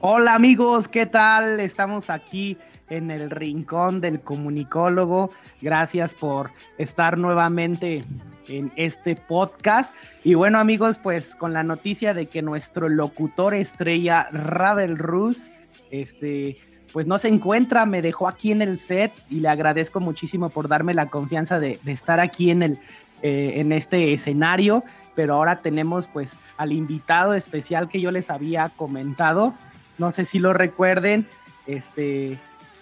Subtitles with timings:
[0.00, 1.58] Hola amigos, ¿qué tal?
[1.58, 2.56] Estamos aquí
[2.88, 5.30] en el rincón del comunicólogo.
[5.60, 8.04] Gracias por estar nuevamente
[8.46, 9.92] en este podcast.
[10.22, 15.50] Y bueno amigos, pues con la noticia de que nuestro locutor estrella, Ravel Rus,
[15.90, 16.58] este,
[16.92, 20.68] pues no se encuentra, me dejó aquí en el set y le agradezco muchísimo por
[20.68, 22.78] darme la confianza de, estar aquí en, el,
[23.22, 24.84] eh, en este escenario.
[25.16, 29.54] Pero ahora tenemos pues al invitado especial que yo les había comentado,
[29.98, 31.26] no sé si lo recuerden,
[31.66, 32.38] este,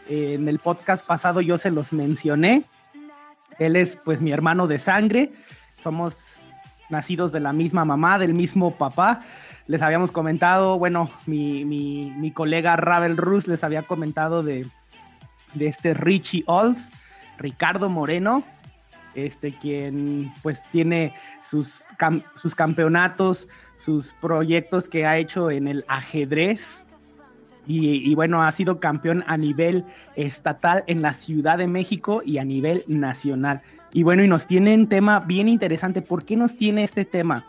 [0.08, 2.62] en el podcast pasado yo se los mencioné.
[3.58, 5.32] Él es pues mi hermano de sangre,
[5.82, 6.36] somos
[6.88, 9.22] nacidos de la misma mamá, del mismo papá.
[9.66, 14.66] Les habíamos comentado, bueno, mi, mi, colega Ravel Rus les había comentado de,
[15.54, 16.92] de este Richie Olds,
[17.38, 18.44] Ricardo Moreno,
[19.14, 21.84] este quien pues tiene sus,
[22.36, 26.85] sus campeonatos, sus proyectos que ha hecho en el ajedrez,
[27.66, 32.44] y, bueno, ha sido campeón a nivel estatal en la Ciudad de México y a
[32.44, 33.62] nivel nacional.
[33.92, 36.02] Y bueno, y nos tiene un tema bien interesante.
[36.02, 37.44] ¿Por qué nos tiene este tema?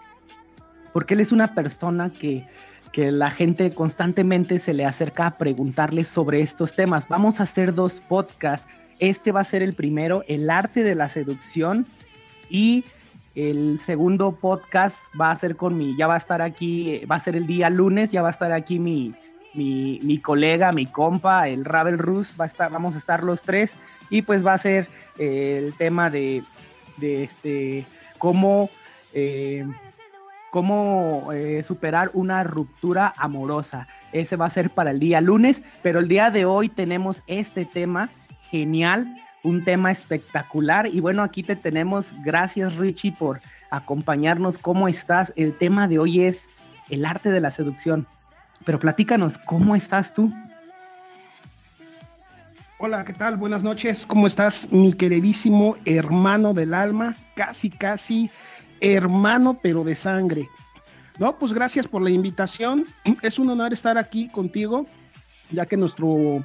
[0.94, 2.46] Porque él es una persona que,
[2.92, 7.08] que la gente constantemente se le acerca a preguntarle sobre estos temas.
[7.08, 8.72] Vamos a hacer dos podcasts.
[9.00, 11.86] Este va a ser el primero, el arte de la seducción.
[12.50, 12.86] Y
[13.36, 17.20] el segundo podcast va a ser con mi, ya va a estar aquí, va a
[17.20, 19.14] ser el día lunes, ya va a estar aquí mi,
[19.54, 23.76] mi, colega, mi compa, el Ravel Rus, va a estar, vamos a estar los tres
[24.10, 26.44] y pues va a ser eh, el tema de,
[27.02, 27.86] este,
[28.18, 28.70] cómo,
[29.14, 29.66] eh,
[30.52, 33.88] cómo eh, superar una ruptura amorosa.
[34.12, 37.66] Ese va a ser para el día lunes, pero el día de hoy tenemos este
[37.66, 38.10] tema
[38.50, 39.08] genial,
[39.44, 42.14] un tema espectacular y bueno, aquí te tenemos.
[42.24, 44.58] Gracias Richie por acompañarnos.
[44.58, 45.34] ¿Cómo estás?
[45.36, 46.50] El tema de hoy es
[46.90, 48.08] el arte de la seducción.
[48.68, 50.30] Pero platícanos, ¿cómo estás tú?
[52.80, 53.38] Hola, ¿qué tal?
[53.38, 54.06] Buenas noches.
[54.06, 57.16] ¿Cómo estás, mi queridísimo hermano del alma?
[57.34, 58.30] Casi, casi
[58.82, 60.50] hermano, pero de sangre.
[61.18, 62.84] No, pues gracias por la invitación.
[63.22, 64.86] Es un honor estar aquí contigo,
[65.50, 66.44] ya que nuestro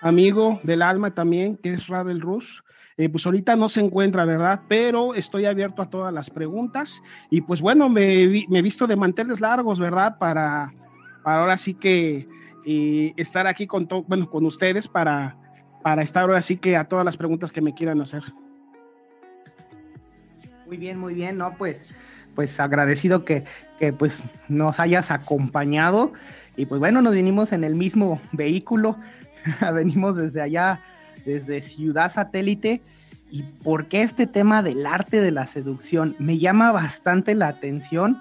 [0.00, 2.64] amigo del alma también, que es Ravel Rus,
[2.96, 4.62] eh, pues ahorita no se encuentra, ¿verdad?
[4.66, 9.40] Pero estoy abierto a todas las preguntas y pues bueno, me, he visto de manteles
[9.40, 10.18] largos, ¿verdad?
[10.18, 10.72] Para
[11.34, 12.28] ahora sí que
[13.16, 15.36] estar aquí con, bueno, con ustedes para,
[15.82, 18.22] para estar ahora sí que a todas las preguntas que me quieran hacer.
[20.66, 21.54] Muy bien, muy bien, ¿no?
[21.56, 21.94] Pues,
[22.34, 23.44] pues agradecido que,
[23.78, 26.12] que pues nos hayas acompañado
[26.56, 28.96] y pues bueno, nos vinimos en el mismo vehículo,
[29.74, 30.80] venimos desde allá,
[31.24, 32.82] desde Ciudad Satélite.
[33.30, 36.14] ¿Y por qué este tema del arte de la seducción?
[36.18, 38.20] Me llama bastante la atención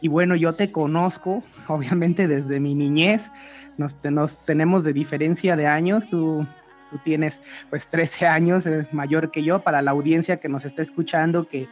[0.00, 3.30] y bueno, yo te conozco, obviamente desde mi niñez,
[3.78, 6.46] nos, nos tenemos de diferencia de años, tú,
[7.04, 11.46] tienes pues 13 años, eres mayor que yo, para la audiencia que nos está escuchando,
[11.46, 11.68] que,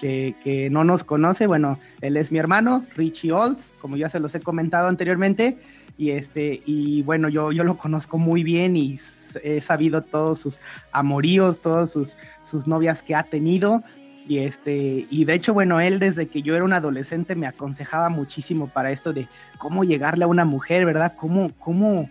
[0.00, 4.20] que, que, no nos conoce, bueno, él es mi hermano, Richie Olds, como ya se
[4.20, 5.58] los he comentado anteriormente,
[5.98, 8.98] y este, y bueno, yo, yo lo conozco muy bien y
[9.42, 13.82] he sabido todos sus amoríos, todas sus, sus novias que ha tenido,
[14.28, 18.08] y este, y de hecho, bueno, él desde que yo era un adolescente me aconsejaba
[18.08, 19.26] muchísimo para esto de
[19.58, 21.14] cómo llegarle a una mujer, ¿verdad?
[21.16, 22.08] Cómo, cómo,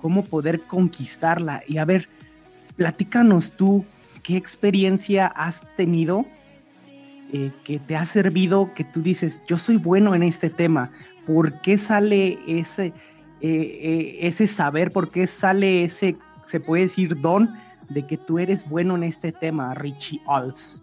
[0.00, 1.62] cómo poder conquistarla.
[1.68, 2.08] Y a ver,
[2.76, 3.84] platícanos tú,
[4.22, 6.24] ¿qué experiencia has tenido
[7.32, 10.90] eh, que te ha servido, que tú dices, yo soy bueno en este tema?
[11.26, 12.92] ¿Por qué sale ese, eh,
[13.42, 14.90] eh, ese saber?
[14.90, 17.50] ¿Por qué sale ese, se puede decir, don
[17.90, 20.82] de que tú eres bueno en este tema, Richie Alls?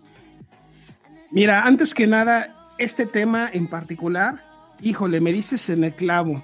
[1.32, 4.44] Mira, antes que nada, este tema en particular,
[4.82, 6.44] híjole, me dices en el clavo.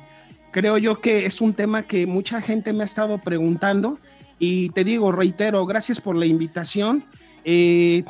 [0.52, 4.00] Creo yo que es un tema que mucha gente me ha estado preguntando
[4.38, 7.04] y te digo, reitero, gracias por la invitación.
[7.44, 8.04] Eh,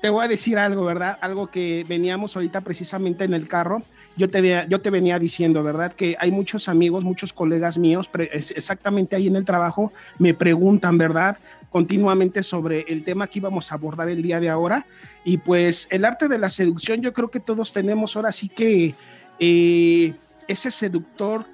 [0.00, 1.18] te voy a decir algo, ¿verdad?
[1.20, 3.82] Algo que veníamos ahorita precisamente en el carro
[4.16, 5.92] yo te, yo te venía diciendo, ¿verdad?
[5.92, 11.38] Que hay muchos amigos, muchos colegas míos, exactamente ahí en el trabajo, me preguntan, ¿verdad?
[11.70, 14.86] Continuamente sobre el tema que íbamos a abordar el día de ahora.
[15.24, 18.94] Y pues el arte de la seducción, yo creo que todos tenemos ahora sí que
[19.38, 20.14] eh,
[20.48, 21.44] ese seductor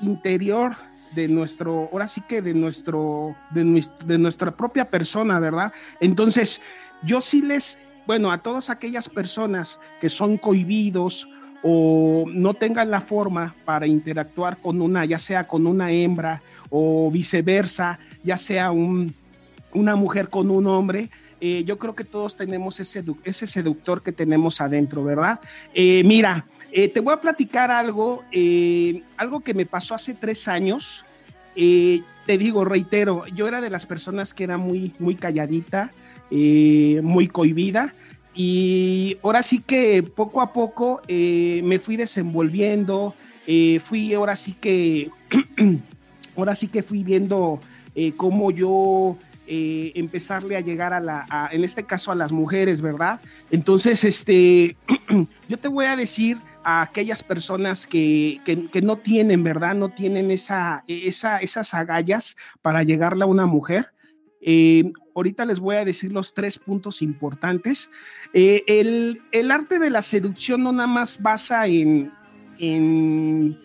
[0.00, 0.76] interior
[1.14, 5.72] de nuestro, ahora sí que de nuestro, de, de nuestra propia persona, ¿verdad?
[6.00, 6.60] Entonces,
[7.02, 11.26] yo sí les, bueno, a todas aquellas personas que son cohibidos
[11.62, 16.40] o no tengan la forma para interactuar con una, ya sea con una hembra
[16.70, 19.14] o viceversa, ya sea un,
[19.72, 21.08] una mujer con un hombre,
[21.40, 25.38] eh, yo creo que todos tenemos ese, ese seductor que tenemos adentro, ¿verdad?
[25.72, 28.24] Eh, mira, eh, te voy a platicar algo,
[29.16, 31.04] algo que me pasó hace tres años.
[31.54, 35.92] te digo, reitero, yo era de las personas que era muy, muy calladita,
[36.30, 37.94] muy cohibida.
[38.40, 43.14] Y ahora sí que poco a poco me fui desenvolviendo,
[43.80, 45.10] fui ahora sí que,
[46.36, 47.58] ahora sí que fui viendo
[48.16, 49.18] cómo yo
[49.50, 53.18] eh, empezarle a llegar a la, en este caso a las mujeres, ¿verdad?
[53.50, 54.76] Entonces, este,
[55.48, 58.42] yo te voy a decir a aquellas personas que,
[58.82, 59.74] no tienen, ¿verdad?
[59.74, 63.86] No tienen esa, esa, esas agallas para llegarle a una mujer.
[64.42, 67.90] Eh, ahorita les voy a decir los tres puntos importantes.
[68.32, 72.12] Eh, el, el, arte de la seducción no nada más basa en,
[72.58, 73.58] en,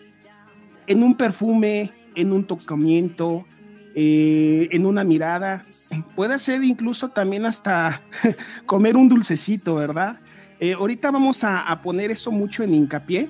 [0.86, 3.46] en un perfume, en un tocamiento,
[3.94, 5.64] eh, en una mirada.
[6.16, 8.02] Puede ser incluso también hasta
[8.66, 10.18] comer un dulcecito, ¿verdad?
[10.58, 13.28] Eh, ahorita vamos a, poner eso mucho en hincapié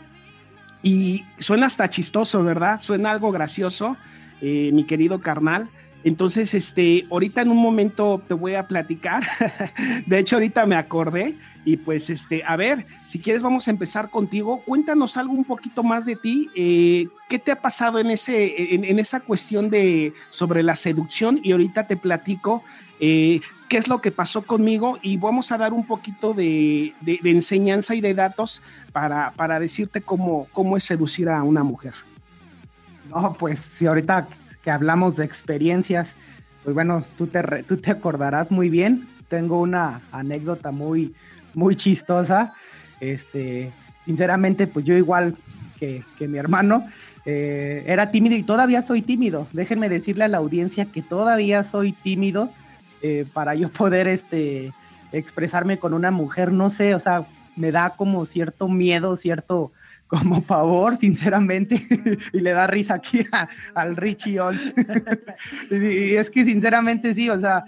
[0.82, 2.80] y suena hasta chistoso, ¿verdad?
[2.80, 3.96] Suena algo gracioso,
[4.40, 5.70] mi querido carnal.
[6.04, 9.24] Entonces, este, ahorita en un momento te voy a platicar.
[10.06, 11.34] De hecho, ahorita me acordé
[11.64, 14.62] y pues, este, a ver, si quieres vamos a empezar contigo.
[14.66, 16.50] Cuéntanos algo un poquito más de ti.
[16.54, 21.40] Eh, ¿Qué te ha pasado en ese, en, esa cuestión de sobre la seducción?
[21.42, 22.62] Y ahorita te platico
[23.00, 23.40] eh,
[23.70, 26.92] qué es lo que pasó conmigo y vamos a dar un poquito de,
[27.24, 28.60] enseñanza y de datos
[28.92, 31.94] para, para decirte cómo, cómo es seducir a una mujer.
[33.08, 34.28] No, pues si ahorita
[34.64, 36.16] que hablamos de experiencias,
[36.64, 39.06] pues bueno, tú te, tú te acordarás muy bien.
[39.28, 41.14] Tengo una anécdota muy,
[41.52, 42.54] muy chistosa.
[43.00, 43.70] Este,
[44.06, 45.36] sinceramente, pues yo igual
[45.78, 46.86] que, mi hermano,
[47.26, 49.46] eh, era tímido y todavía soy tímido.
[49.52, 52.48] Déjenme decirle a la audiencia que todavía soy tímido
[53.02, 54.72] eh, para yo poder este,
[55.12, 56.52] expresarme con una mujer.
[56.52, 57.26] No sé, o sea,
[57.56, 59.70] me da como cierto miedo, cierto
[60.14, 61.80] como pavor, sinceramente,
[62.32, 63.26] y le da risa aquí
[63.74, 64.38] al Richie
[65.70, 67.64] y, es que sinceramente sí, o sea,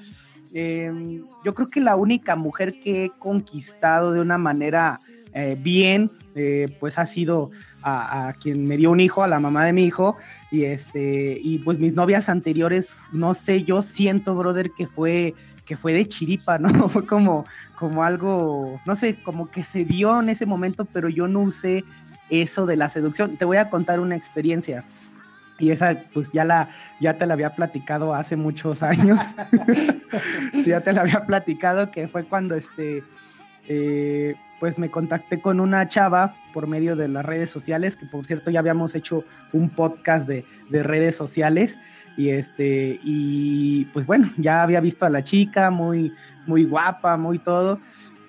[0.54, 4.98] em, yo creo que la única mujer que he conquistado de una manera
[5.32, 7.50] eh, bien, eh, pues ha sido
[7.82, 10.16] a, quien me dio un hijo, a la mamá de mi hijo,
[10.50, 15.34] y este, y pues mis novias anteriores, no sé, yo siento, brother, que fue
[15.66, 16.68] que fue de chiripa, ¿no?
[16.88, 17.44] Fue como,
[17.76, 21.84] como algo, no sé, como que se dio en ese momento, pero yo no usé
[22.30, 23.36] eso de la seducción.
[23.36, 24.84] Te voy a contar una experiencia.
[25.58, 26.68] Y esa, pues ya la,
[27.00, 29.34] ya te la había platicado hace muchos años.
[30.66, 33.04] ya te la había platicado que fue cuando este,
[33.66, 38.26] eh, pues me contacté con una chava por medio de las redes sociales, que por
[38.26, 41.78] cierto ya habíamos hecho un podcast de, de redes sociales.
[42.18, 46.12] Y este, y pues bueno, ya había visto a la chica, muy,
[46.46, 47.80] muy guapa, muy todo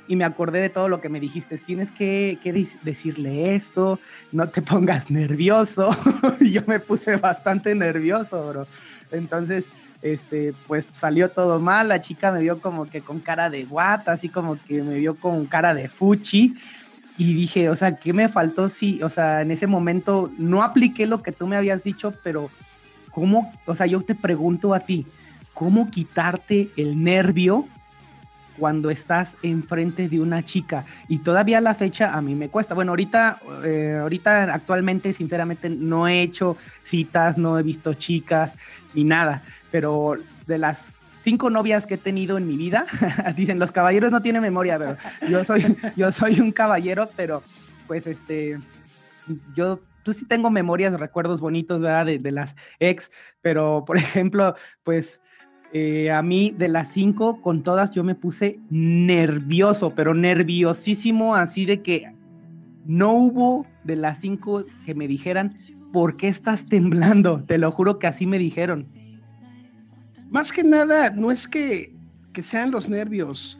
[0.07, 1.57] y me acordé de todo lo que me dijiste.
[1.57, 2.37] Tienes que,
[2.83, 3.99] decirle esto,
[4.31, 5.89] no te pongas nervioso.
[6.39, 8.67] yo me puse bastante nervioso, bro.
[9.11, 9.67] Entonces,
[10.01, 11.89] este, pues salió todo mal.
[11.89, 15.15] La chica me vio como que con cara de guata, así como que me vio
[15.15, 16.55] con cara de fuchi.
[17.17, 18.69] Y dije, o sea, ¿qué me faltó?
[18.69, 22.49] Sí, o sea, en ese momento no apliqué lo que tú me habías dicho, pero
[23.11, 23.51] ¿cómo?
[23.65, 25.07] O sea, yo te pregunto a ti,
[25.53, 27.67] ¿cómo quitarte el nervio
[28.57, 30.85] cuando estás enfrente de una chica.
[31.07, 32.73] Y todavía la fecha a mí me cuesta.
[32.73, 38.55] Bueno, ahorita, eh, ahorita actualmente, sinceramente, no he hecho citas, no he visto chicas
[38.93, 39.41] ni nada.
[39.71, 40.15] Pero
[40.47, 42.85] de las cinco novias que he tenido en mi vida,
[43.35, 44.97] dicen los caballeros no tienen memoria, pero
[45.29, 47.43] yo soy, yo soy un caballero, pero
[47.85, 48.57] pues este,
[49.53, 52.05] yo tú sí tengo memorias, recuerdos bonitos, ¿verdad?
[52.05, 55.21] De, de las ex, pero por ejemplo, pues
[55.73, 61.65] eh, a mí de las cinco, con todas yo me puse nervioso, pero nerviosísimo, así
[61.65, 62.11] de que
[62.85, 65.57] no hubo de las cinco que me dijeran,
[65.91, 67.43] ¿por qué estás temblando?
[67.43, 68.87] Te lo juro que así me dijeron.
[70.29, 71.93] Más que nada, no es que,
[72.33, 73.59] que sean los nervios,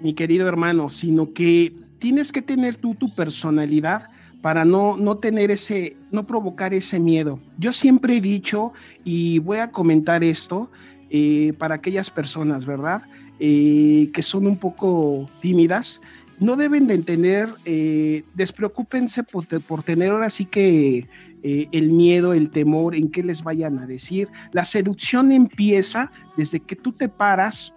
[0.00, 4.10] mi querido hermano, sino que tienes que tener tú tu personalidad
[4.42, 7.38] para no, no tener ese, no provocar ese miedo.
[7.58, 8.72] Yo siempre he dicho,
[9.04, 10.70] y voy a comentar esto,
[11.18, 13.00] eh, para aquellas personas, ¿verdad?
[13.40, 16.02] Eh, que son un poco tímidas,
[16.40, 19.46] no deben de tener, eh, despreocúpense por,
[19.82, 21.08] tener ahora sí que
[21.42, 24.28] el miedo, el temor en qué les vayan a decir.
[24.52, 27.72] La seducción empieza desde que tú te paras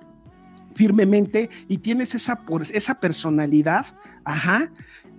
[0.73, 2.41] firmemente y tienes esa,
[2.73, 3.85] esa personalidad,
[4.25, 4.69] ajá,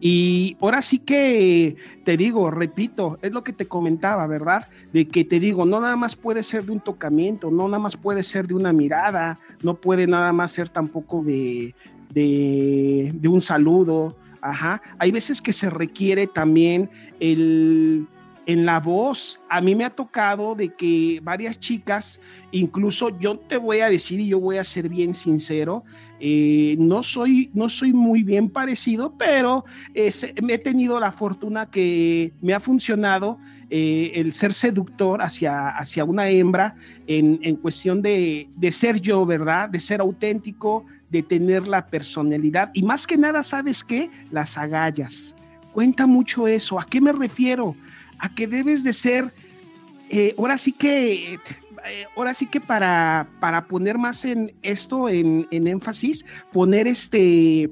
[0.00, 4.66] Y ahora sí que te digo, repito, es lo que te comentaba, ¿verdad?
[4.92, 7.96] De que te digo, no nada más puede ser de un tocamiento, no nada más
[7.96, 11.74] puede ser de una mirada, no puede nada más ser tampoco de,
[12.14, 14.16] de, un saludo.
[14.40, 14.80] Ajá.
[14.98, 16.88] Hay veces que se requiere también
[17.20, 18.06] el
[18.46, 19.40] en la voz.
[19.48, 22.20] A mí me ha tocado de que varias chicas,
[22.52, 25.82] incluso yo te voy a decir y yo voy a ser bien sincero,
[26.22, 29.64] eh, no, soy, no soy muy bien parecido, pero
[30.42, 33.38] me he tenido la fortuna que me ha funcionado
[33.70, 36.74] eh, el ser seductor hacia, hacia una hembra
[37.06, 39.70] en, en cuestión de, de, ser yo, ¿verdad?
[39.70, 44.10] De ser auténtico, de tener la personalidad y más que nada, ¿sabes qué?
[44.30, 45.34] Las agallas.
[45.72, 46.80] Cuenta mucho eso.
[46.80, 47.76] ¿A qué me refiero?
[48.20, 49.32] A que debes de ser,
[50.10, 51.38] eh, ahora sí que
[51.86, 57.70] eh, ahora sí que para, para poner más en esto, en, énfasis, poner este,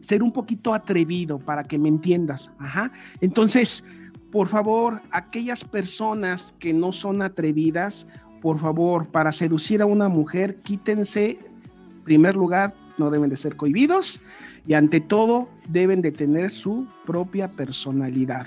[0.00, 2.50] ser un poquito atrevido para que me entiendas.
[2.58, 2.92] Ajá.
[3.20, 3.84] Entonces,
[4.30, 8.06] por favor, aquellas personas que no son atrevidas,
[8.40, 13.56] por favor, para seducir a una mujer, quítense, en primer lugar, no deben de ser
[13.56, 14.20] cohibidos
[14.66, 18.46] y ante todo deben de tener su propia personalidad.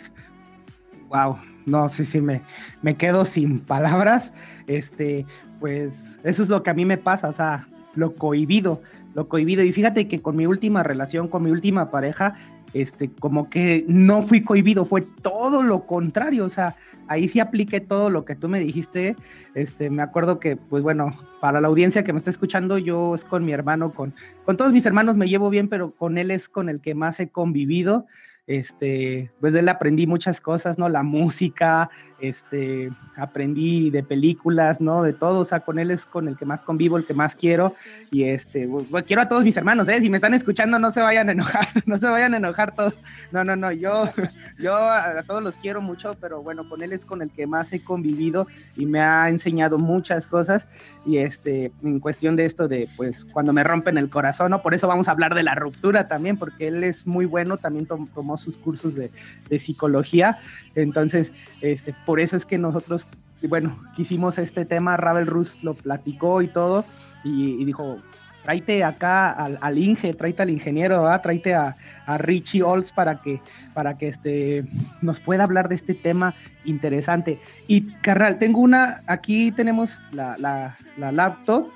[1.15, 2.41] Wow, no, sí, sí, me,
[2.81, 4.33] me quedo sin palabras.
[4.67, 5.25] Este,
[5.59, 8.81] pues eso es lo que a mí me pasa, o sea, lo cohibido,
[9.13, 9.63] lo cohibido.
[9.63, 12.35] Y fíjate que con mi última relación, con mi última pareja,
[12.73, 16.75] este, como que no fui cohibido, fue todo lo contrario, o sea,
[17.07, 19.15] ahí sí apliqué todo lo que tú me dijiste,
[19.53, 23.23] este, me acuerdo que, pues bueno, para la audiencia que me está escuchando, yo es
[23.23, 26.49] con mi hermano, con, con todos mis hermanos me llevo bien, pero con él es
[26.49, 28.07] con el que más he convivido,
[28.47, 30.87] este, pues de él aprendí muchas cosas, ¿no?
[30.87, 35.01] La música, este, aprendí de películas, ¿no?
[35.01, 37.35] De todo, o sea, con él es con el que más convivo, el que más
[37.35, 37.73] quiero,
[38.11, 39.99] y este, pues, quiero a todos mis hermanos, ¿eh?
[39.99, 42.93] Si me están escuchando, no se vayan a enojar, no se vayan a enojar todos,
[43.31, 44.03] no, no, no, yo,
[44.59, 47.73] yo a, todos los quiero mucho, pero bueno, con él es con el que más
[47.73, 48.47] he convivido
[48.77, 50.67] y me ha enseñado muchas cosas,
[51.03, 54.61] y este, en cuestión de esto de, pues, cuando me rompen el corazón, ¿no?
[54.61, 57.87] Por eso vamos a hablar de la ruptura también, porque él es muy bueno, también
[57.87, 59.11] tomó sus cursos de,
[59.49, 60.39] de psicología,
[60.75, 63.07] entonces, este, por eso es que nosotros,
[63.47, 66.85] bueno, quisimos este tema, Ravel Rus lo platicó y todo,
[67.23, 67.97] y, dijo,
[68.43, 71.75] tráete acá al, Inge, tráete al ingeniero, tráete a,
[72.19, 73.41] Richie Olds para que,
[73.73, 74.63] para que este,
[75.01, 77.39] nos pueda hablar de este tema interesante.
[77.67, 81.67] Y carnal, tengo una, aquí tenemos la, la, laptop,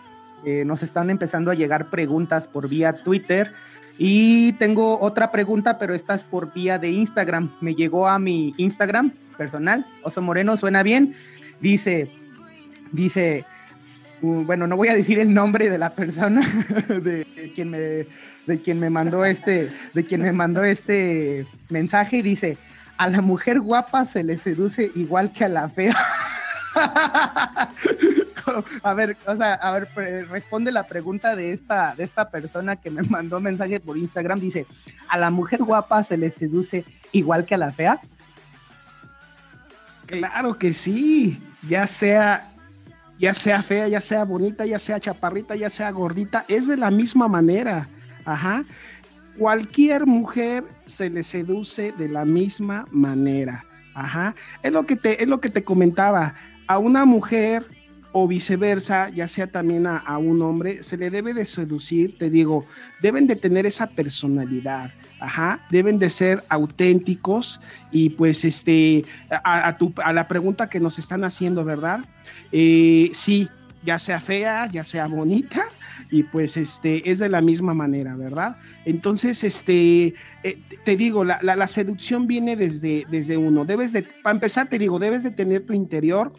[0.45, 3.53] eh, nos están empezando a llegar preguntas por vía Twitter.
[4.01, 7.51] Y tengo otra pregunta, pero esta es por vía de Instagram.
[7.59, 9.85] Me llegó a mi Instagram personal.
[10.03, 11.13] Oso Moreno, suena bien.
[11.59, 12.09] Dice,
[12.93, 13.43] dice,
[14.21, 16.41] uh, bueno, no voy a decir el nombre de la persona
[16.87, 22.57] de, quien me, de quien me mandó este, de quien me mandó este mensaje dice,
[22.97, 25.93] a la mujer guapa se le seduce igual que a la fea.
[28.83, 29.89] a ver, o sea, a ver,
[30.29, 34.39] responde la pregunta de esta, de esta persona que me mandó mensaje por Instagram.
[34.39, 34.65] Dice,
[35.07, 37.99] ¿a la mujer guapa se le seduce igual que a la fea?
[40.05, 42.51] Claro que sí, ya sea,
[43.19, 46.89] ya sea fea, ya sea bonita, ya sea chaparrita, ya sea gordita, es de la
[46.89, 47.87] misma manera.
[48.25, 48.63] Ajá.
[49.37, 53.63] Cualquier mujer se le seduce de la misma manera.
[53.93, 54.35] Ajá.
[54.63, 56.33] Es lo que te, es lo que te comentaba.
[56.69, 57.65] A una mujer
[58.11, 62.63] o viceversa, ya sea también a, un hombre, se le debe de seducir, te digo,
[63.01, 67.59] deben de tener esa personalidad, ajá, deben de ser auténticos
[67.91, 72.01] y pues este, a, tu, a la pregunta que nos están haciendo, ¿verdad?
[72.51, 73.49] Eh, sí,
[73.83, 75.65] ya sea fea, ya sea bonita,
[76.11, 78.57] y pues este es de la misma manera, ¿verdad?
[78.85, 83.65] Entonces, este, eh, te digo, la, la, la, seducción viene desde, desde uno.
[83.65, 86.31] Debes de, para empezar, te digo, debes de tener tu interior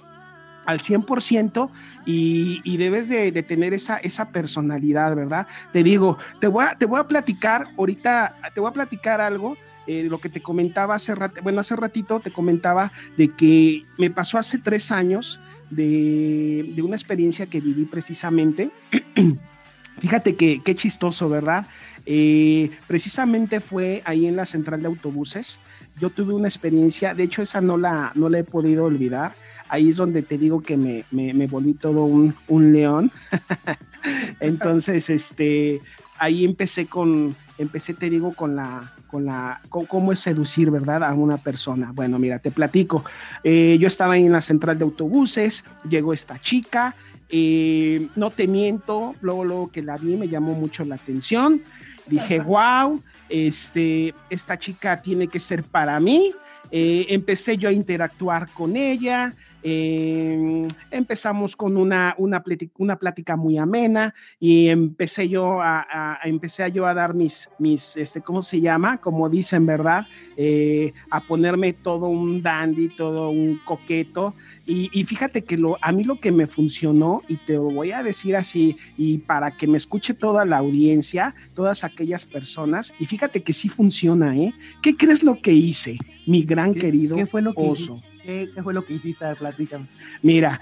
[0.67, 1.71] al 100%
[2.07, 5.47] y, y debes de, tener esa, esa personalidad, ¿verdad?
[5.73, 9.57] Te digo, te voy a, te voy a platicar ahorita, te voy a platicar algo.
[9.87, 14.11] Eh, lo que te comentaba hace rato, bueno, hace ratito te comentaba de que me
[14.11, 15.41] pasó hace tres años
[15.71, 18.71] de, una experiencia que viví precisamente.
[19.99, 21.67] Fíjate que qué chistoso, ¿verdad?
[22.07, 25.59] Eh, precisamente fue ahí en la central de autobuses.
[25.99, 29.33] Yo tuve una experiencia, de hecho esa no la, no la he podido olvidar
[29.71, 33.11] ahí es donde te digo que me, me, volví todo un, león.
[34.41, 35.81] Entonces, este,
[36.19, 41.05] ahí empecé con, empecé, te digo, con la, con la, cómo es seducir, ¿verdad?
[41.05, 41.93] A una persona.
[41.95, 43.05] Bueno, mira, te platico.
[43.45, 46.95] Eh, yo estaba ahí en la central de autobuses, llegó esta chica,
[47.29, 51.63] eh, no te miento, luego, luego que la vi me llamó mucho la atención
[52.11, 56.33] Dije, wow, este, esta chica tiene que ser para mí.
[56.73, 62.43] Eh, empecé yo a interactuar con ella, eh, empezamos con una, una,
[62.79, 68.21] una, plática muy amena y empecé yo a, empecé yo a dar mis, mis, este,
[68.21, 68.99] ¿cómo se llama?
[68.99, 70.07] Como dicen, ¿verdad?
[70.37, 74.35] Eh, a ponerme todo un dandy, todo un coqueto.
[74.67, 78.05] Y, fíjate que lo, a mí lo que me funcionó, y te lo voy a
[78.05, 83.43] decir así, y para que me escuche toda la audiencia, todas aquellas personas, y fíjate
[83.43, 84.55] que sí funciona, ¿eh?
[84.81, 88.01] ¿Qué crees lo que hice, mi gran querido ¿qué fue lo que oso?
[88.23, 89.25] ¿Qué, fue lo que hiciste?
[89.37, 89.87] Platícame.
[90.23, 90.61] Mira,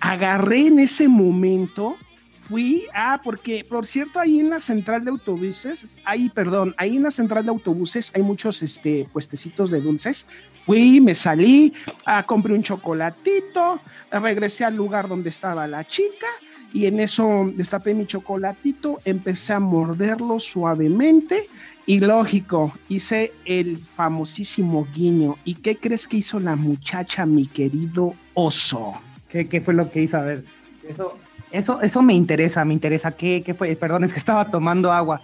[0.00, 1.96] agarré en ese momento,
[2.40, 7.04] fui, ah, porque por cierto, ahí en la central de autobuses, ahí, perdón, ahí en
[7.04, 10.26] la central de autobuses hay muchos este, puestecitos de dulces.
[10.66, 11.72] Fui, me salí,
[12.06, 16.26] ah, compré un chocolatito, regresé al lugar donde estaba la chica
[16.72, 21.48] y en eso destapé mi chocolatito, empecé a morderlo suavemente
[21.90, 25.36] y lógico, hice el famosísimo guiño.
[25.44, 28.92] ¿Y qué crees que hizo la muchacha, mi querido oso?
[29.28, 30.18] ¿Qué, fue lo que hizo?
[30.18, 30.44] A ver,
[30.88, 31.18] eso,
[31.50, 33.10] eso, eso me interesa, me interesa.
[33.10, 33.74] ¿Qué, ¿Qué fue?
[33.74, 35.20] Perdón, es que estaba tomando agua.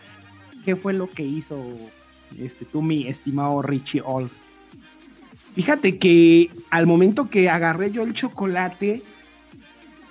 [0.65, 1.57] ¿Qué fue lo que hizo
[2.37, 4.43] este, tú, mi estimado Richie Alls?
[5.55, 9.05] Fíjate que al momento que agarré yo el chocolate,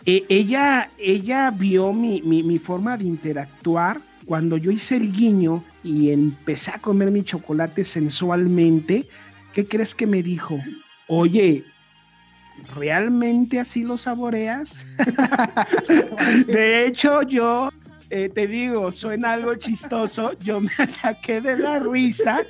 [0.05, 6.11] eh, ella, ella vio mi, mi forma de interactuar cuando yo hice el guiño y
[6.11, 9.07] empecé a comer mi chocolate sensualmente,
[9.53, 10.59] ¿qué crees que me dijo?
[11.07, 11.63] Oye,
[12.75, 14.83] ¿realmente así lo saboreas?
[16.47, 17.69] de hecho, yo
[18.09, 22.43] eh, te digo, suena algo chistoso, yo me ataqué de la risa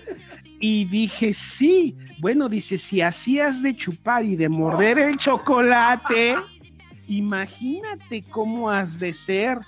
[0.59, 6.35] y dije, sí, bueno, dice, si hacías de chupar y de morder el chocolate,
[7.07, 9.59] imagínate cómo has de ser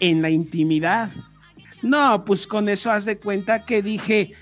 [0.00, 1.10] en la intimidad.
[1.82, 4.32] No, pues con eso haz de cuenta que dije,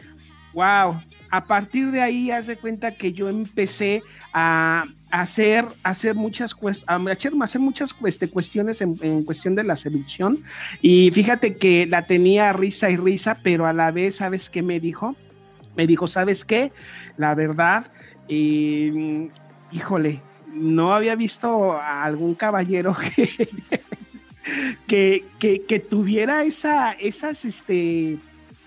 [0.53, 6.57] wow, a partir de ahí haz de cuenta que yo empecé a hacer, hacer muchas,
[6.87, 10.43] a hacer muchas cuestiones en, cuestión de la seducción
[10.81, 14.79] y fíjate que la tenía risa y risa, pero a la vez, ¿sabes qué me
[14.81, 15.17] dijo?
[15.77, 16.73] Me dijo, ¿sabes qué?
[17.17, 17.91] La verdad,
[18.29, 19.29] eh,
[19.73, 20.23] híjole,
[20.55, 23.49] no había visto a algún caballero que
[24.87, 28.19] que, que, tuviera esa, esas, este,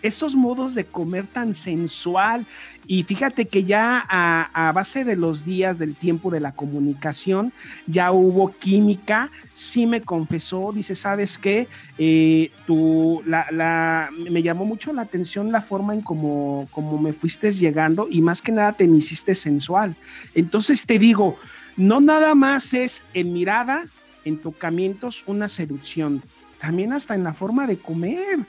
[0.01, 2.45] esos modos de comer tan sensual.
[2.89, 7.51] Y fíjate que ya a, base de los días del tiempo de la comunicación,
[7.85, 11.67] ya hubo química, sí me confesó, dice, ¿sabes qué?
[11.97, 17.51] Eh, tú, la, me llamó mucho la atención la forma en cómo como me fuiste
[17.51, 19.95] llegando y más que nada te me hiciste sensual.
[20.33, 21.37] Entonces te digo,
[21.75, 23.83] no nada más es en mirada,
[24.27, 26.21] en tocamientos una seducción,
[26.59, 28.39] también hasta en la forma de comer.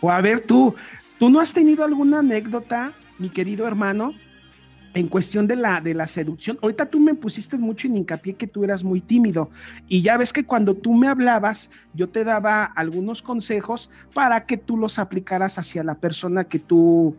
[0.00, 0.74] O a ver, tú,
[1.18, 4.12] ¿tú no has tenido alguna anécdota, mi querido hermano,
[4.94, 6.58] en cuestión de la, de la seducción?
[6.62, 9.50] Ahorita tú me pusiste mucho en hincapié que tú eras muy tímido
[9.88, 14.56] y ya ves que cuando tú me hablabas, yo te daba algunos consejos para que
[14.56, 17.16] tú los aplicaras hacia la persona que tú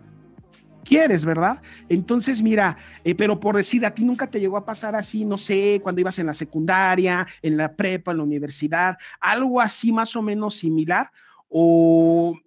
[0.87, 1.61] quieres, ¿verdad?
[1.89, 5.37] Entonces, mira, eh, pero por decir, a ti nunca te llegó a pasar así, no
[5.37, 10.15] sé, cuando ibas en la secundaria, en la prepa, en la universidad, algo así más
[10.15, 11.11] o menos similar,
[11.49, 12.39] o,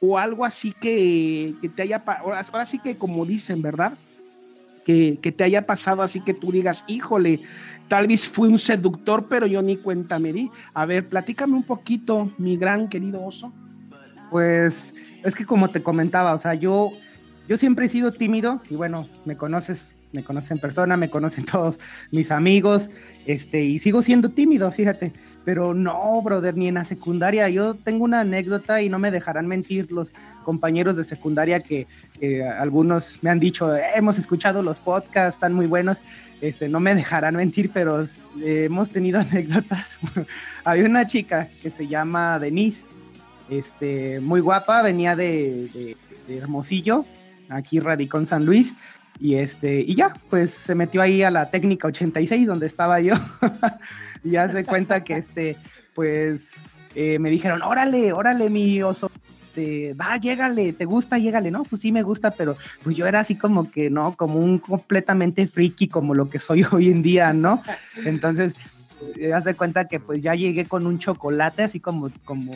[0.00, 3.92] o algo así que, te haya, ahora, ahora sí que como dicen, ¿verdad?
[4.84, 7.40] Que, que, te haya pasado así que tú digas, híjole,
[7.88, 10.50] tal vez fui un seductor, pero yo ni cuenta me di.
[10.74, 13.54] A ver, platícame un poquito, mi gran querido oso.
[14.30, 16.92] Pues es que como te comentaba, o sea, yo
[17.48, 21.44] yo siempre he sido tímido y bueno, me conoces, me conocen en persona, me conocen
[21.50, 21.78] todos
[22.10, 22.90] mis amigos,
[23.26, 25.12] este, y sigo siendo tímido, fíjate,
[25.44, 27.48] pero no, brother, ni en la secundaria.
[27.50, 31.86] Yo tengo una anécdota y no me dejarán mentir los compañeros de secundaria que,
[32.58, 35.98] algunos me han dicho, hemos escuchado los podcasts, están muy buenos.
[36.40, 38.06] Este, no me dejarán mentir, pero eh,
[38.64, 39.98] hemos tenido anécdotas.
[40.64, 42.86] Había una chica que se llama Denise,
[43.50, 47.04] este, muy guapa, venía de Hermosillo,
[47.48, 48.74] aquí radicó en San Luis.
[49.20, 53.14] Y este, y ya, pues se metió ahí a la técnica 86 donde estaba yo.
[54.24, 55.56] ya se cuenta que este,
[55.94, 56.50] pues
[56.94, 59.10] eh, me dijeron, órale, órale, mi oso.
[59.54, 61.16] Este, va, llégale, ¿te gusta?
[61.16, 61.62] Llégale, ¿no?
[61.62, 64.16] Pues sí me gusta, pero pues yo era así como que, ¿no?
[64.16, 67.62] Como un completamente friki como lo que soy hoy en día, ¿no?
[68.04, 68.54] Entonces,
[69.16, 72.52] eh, haz de cuenta que pues ya llegué con un chocolate, así como, como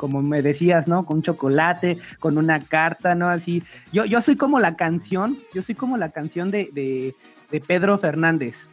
[0.00, 1.04] como me decías, ¿no?
[1.04, 3.28] Con un chocolate, con una carta, ¿no?
[3.28, 3.62] Así.
[3.92, 7.14] Yo, yo soy como la canción, yo soy como la canción de, de,
[7.50, 8.70] de Pedro Fernández,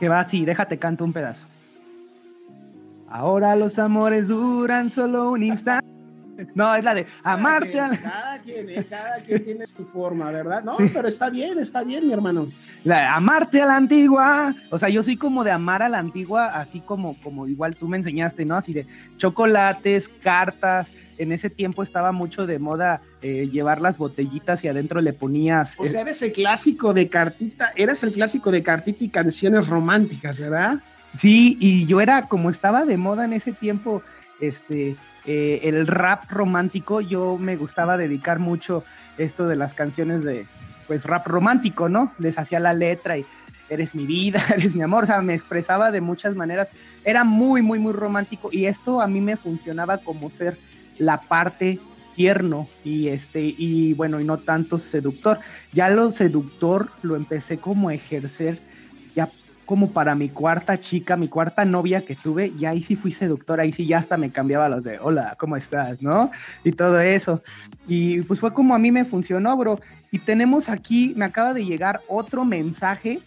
[0.00, 1.46] que va así, déjate canto un pedazo.
[3.08, 5.87] Ahora los amores duran solo un instante
[6.54, 7.72] No, es la de amarte.
[7.72, 10.62] Cada quien, eh, cada quien, tiene su forma, ¿verdad?
[10.62, 12.46] No, pero está bien, está bien, mi hermano.
[12.84, 14.54] La amarte a la antigua.
[14.70, 17.88] O sea, yo soy como de amar a la antigua, así como, como igual tú
[17.88, 18.56] me enseñaste, ¿no?
[18.56, 20.92] Así de chocolates, cartas.
[21.18, 25.74] En ese tiempo estaba mucho de moda eh, llevar las botellitas y adentro le ponías.
[25.78, 30.38] O sea, eres el clásico de cartita, eres el clásico de cartita y canciones románticas,
[30.38, 30.78] ¿verdad?
[31.16, 34.02] Sí, y yo era como estaba de moda en ese tiempo,
[34.40, 34.96] este,
[35.30, 38.82] eh, el rap romántico, yo me gustaba dedicar mucho
[39.18, 40.46] esto de las canciones de,
[40.86, 42.14] pues, rap romántico, ¿no?
[42.18, 43.26] Les hacía la letra y
[43.68, 46.70] eres mi vida, eres mi amor, o sea, me expresaba de muchas maneras,
[47.04, 50.56] era muy, muy, muy romántico y esto a mí me funcionaba como ser
[50.96, 51.78] la parte
[52.16, 55.38] tierno y este y bueno y no tanto seductor
[55.72, 58.58] ya lo seductor lo empecé como a ejercer
[59.68, 63.64] como para mi cuarta chica, mi cuarta novia que tuve, ya ahí sí fui seductora,
[63.64, 66.00] ahí sí ya hasta me cambiaba los de, hola, ¿cómo estás?
[66.00, 66.30] ¿No?
[66.64, 67.42] Y todo eso.
[67.86, 69.78] Y pues fue como a mí me funcionó, bro.
[70.10, 73.20] Y tenemos aquí, me acaba de llegar otro mensaje,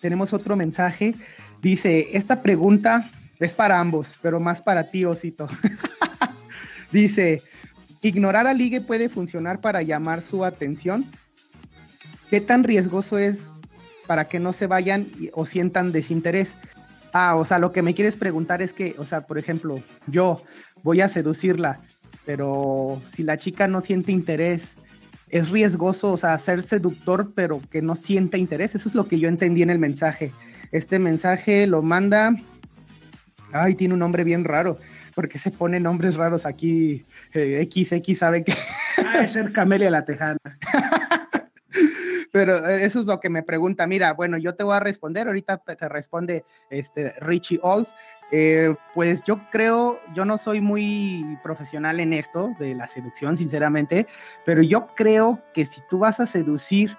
[0.00, 1.14] tenemos otro mensaje,
[1.62, 5.48] dice, esta pregunta es para ambos, pero más para ti, Osito.
[6.90, 7.44] dice,
[8.02, 11.04] ¿ignorar a ligue puede funcionar para llamar su atención?
[12.28, 13.53] ¿Qué tan riesgoso es
[14.06, 16.56] para que no se vayan o sientan desinterés.
[17.12, 20.42] Ah, o sea, lo que me quieres preguntar es que, o sea, por ejemplo, yo
[20.82, 21.78] voy a seducirla,
[22.26, 24.76] pero si la chica no siente interés,
[25.30, 28.74] es riesgoso, o sea, ser seductor, pero que no sienta interés.
[28.74, 30.32] Eso es lo que yo entendí en el mensaje.
[30.70, 32.34] Este mensaje lo manda.
[33.52, 34.78] Ay, tiene un nombre bien raro,
[35.14, 37.04] porque se ponen nombres raros aquí.
[37.32, 38.54] Eh, XX sabe que.
[39.04, 40.38] Ah, es ser Camelia la Tejana.
[42.34, 43.86] Pero eh, eso es lo que me pregunta.
[43.86, 45.28] Mira, bueno, yo te voy a responder.
[45.28, 47.94] Ahorita te responde este Richie Olds.
[48.32, 54.08] Eh, pues yo creo, yo no soy muy profesional en esto de la seducción, sinceramente,
[54.44, 56.96] pero yo creo que si tú vas a seducir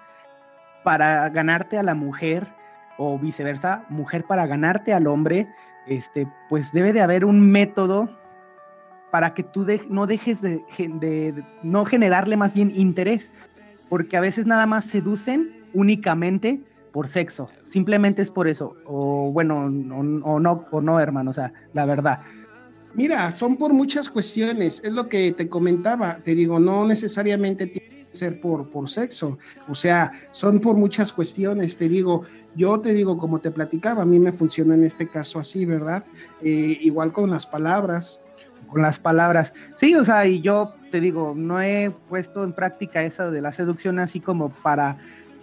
[0.82, 2.46] para ganarte a la mujer
[2.96, 5.48] o viceversa, mujer para ganarte al hombre,
[5.86, 8.08] este, pues debe de haber un método
[9.10, 13.30] para que tú no dejes de, de, no generarle más bien interés
[13.88, 16.60] porque a veces nada más seducen únicamente
[16.92, 21.52] por sexo, simplemente es por eso, o bueno, o, no, o no, hermano, o sea,
[21.74, 22.20] la verdad.
[22.94, 27.90] Mira, son por muchas cuestiones, es lo que te comentaba, te digo, no necesariamente tiene
[27.90, 32.22] que ser por, por sexo, o sea, son por muchas cuestiones, te digo,
[32.54, 36.02] yo te digo, como te platicaba, a mí me funciona en este caso así, ¿verdad?
[36.40, 38.22] Eh, igual con las palabras,
[38.68, 39.52] con las palabras.
[39.78, 43.52] Sí, o sea, y yo te digo, no he puesto en práctica esa de la
[43.52, 44.96] seducción así como para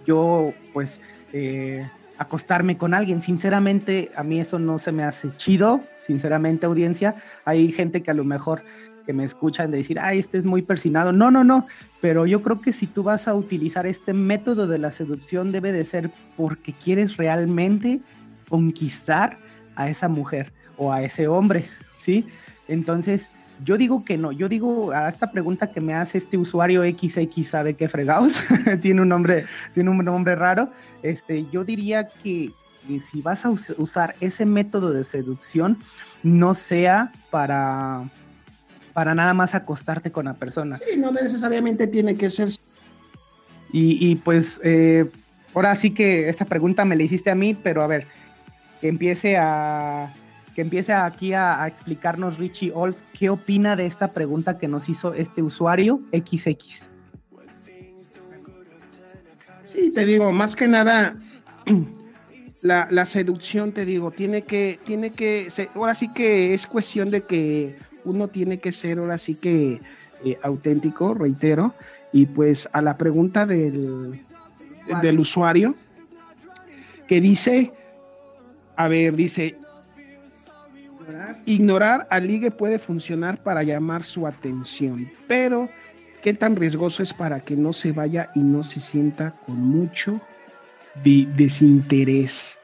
[0.06, 1.00] yo, pues,
[1.32, 1.86] eh,
[2.18, 3.22] acostarme con alguien.
[3.22, 7.16] Sinceramente, a mí eso no se me hace chido, sinceramente, audiencia.
[7.44, 8.62] Hay gente que a lo mejor
[9.04, 11.12] que me escuchan de decir, ay, este es muy persinado.
[11.12, 11.66] No, no, no,
[12.00, 15.72] pero yo creo que si tú vas a utilizar este método de la seducción debe
[15.72, 18.00] de ser porque quieres realmente
[18.48, 19.38] conquistar
[19.76, 21.66] a esa mujer o a ese hombre,
[21.98, 22.26] ¿sí?
[22.68, 23.30] Entonces,
[23.62, 27.46] yo digo que no, yo digo a esta pregunta que me hace este usuario XX
[27.46, 28.38] sabe qué fregados,
[28.80, 30.70] tiene un nombre, tiene un nombre raro.
[31.02, 32.50] Este, yo diría que,
[33.10, 35.78] si vas a usar ese método de seducción,
[36.22, 38.08] no sea para,
[38.92, 40.78] para nada más acostarte con la persona.
[40.78, 42.48] Sí, no necesariamente tiene que ser.
[43.76, 45.10] Y, pues eh,
[45.52, 48.06] ahora sí que esta pregunta me la hiciste a mí, pero a ver,
[48.80, 50.12] que empiece a
[50.54, 55.12] que empiece aquí a, explicarnos Richie Olds qué opina de esta pregunta que nos hizo
[55.12, 56.88] este usuario XX.
[59.64, 61.16] Sí, te digo, más que nada,
[62.62, 67.76] la, seducción, te digo, tiene que, tiene que, ahora sí que es cuestión de que
[68.04, 69.80] uno tiene que ser, ahora sí que
[70.24, 71.74] eh, auténtico, reitero,
[72.12, 74.20] y pues a la pregunta del,
[75.02, 75.74] del usuario,
[77.08, 77.72] que dice,
[78.76, 79.56] a ver, dice,
[81.46, 85.68] Ignorar a ligue puede funcionar para llamar su atención, pero
[86.22, 90.20] ¿qué tan riesgoso es para que no se vaya y no se sienta con mucho
[91.04, 92.58] desinterés?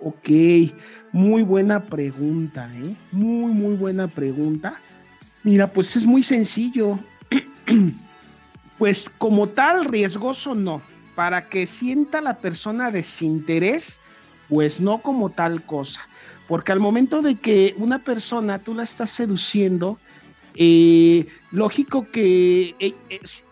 [0.00, 0.28] Ok,
[1.12, 2.94] muy buena pregunta, ¿eh?
[3.12, 4.74] Muy, muy buena pregunta.
[5.42, 6.98] Mira, pues es muy sencillo.
[8.78, 10.82] pues como tal, riesgoso no.
[11.14, 14.00] Para que sienta la persona desinterés,
[14.48, 16.02] pues no como tal cosa.
[16.48, 19.98] Porque al momento de que una persona tú la estás seduciendo,
[20.54, 22.94] eh, lógico que, eh,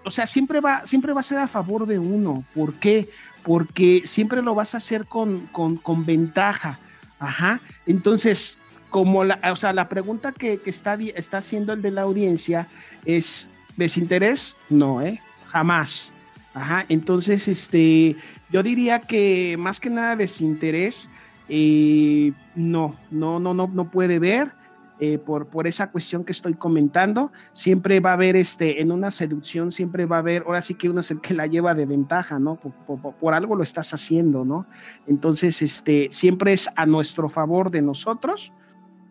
[0.05, 2.45] o sea, siempre va, siempre va a ser a favor de uno.
[2.55, 3.09] ¿Por qué?
[3.45, 6.81] Porque siempre lo vas a hacer con, con, con ventaja.
[7.21, 7.61] Ajá.
[7.87, 8.59] Entonces,
[8.91, 12.67] como la, o sea, la pregunta que, está, está haciendo el de la audiencia
[13.05, 14.57] es, ¿desinterés?
[14.71, 15.21] No, ¿eh?
[15.49, 16.13] Jamás.
[16.55, 18.17] Ajá, entonces, este,
[18.51, 21.11] yo diría que más que nada desinterés,
[21.49, 24.53] eh, no, no, no, no, no puede ver.
[24.99, 29.11] Eh, por, por esa cuestión que estoy comentando, siempre va a haber este, en una
[29.11, 31.85] seducción, siempre va a haber, ahora sí que uno es el que la lleva de
[31.85, 32.57] ventaja, ¿no?
[32.57, 34.65] Por, algo lo estás haciendo, ¿no?
[35.07, 38.55] Entonces, este, siempre es a nuestro favor de nosotros,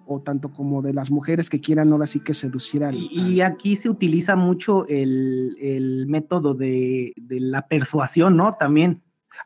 [0.08, 2.96] o tanto como de las mujeres que quieran ahora sí que seducir al...
[2.96, 8.56] Y, aquí se utiliza mucho el, el método de, de, la persuasión, ¿no?
[8.56, 9.04] También.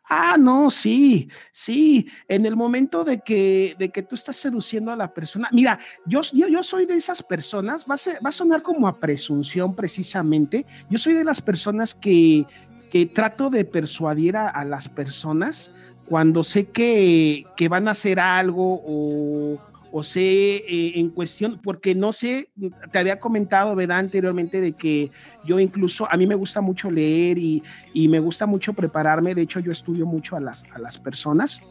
[0.08, 2.08] Ah, no, sí, sí.
[2.28, 6.22] En el momento de que, de que tú estás seduciendo a la persona, mira, yo,
[6.34, 10.66] yo, soy de esas personas, va a, a sonar como a presunción precisamente.
[10.90, 12.46] Yo soy de las personas que,
[12.92, 15.72] que trato de persuadir a, las personas
[16.08, 19.58] cuando sé que, que van a hacer algo o
[19.92, 22.50] o sé eh, en cuestión, porque no sé,
[22.92, 24.00] te había comentado, ¿verdad?
[24.00, 25.10] Anteriormente de que
[25.46, 29.60] yo incluso, a mí me gusta mucho leer y, me gusta mucho prepararme, de hecho
[29.60, 31.62] yo estudio mucho a las, a las personas.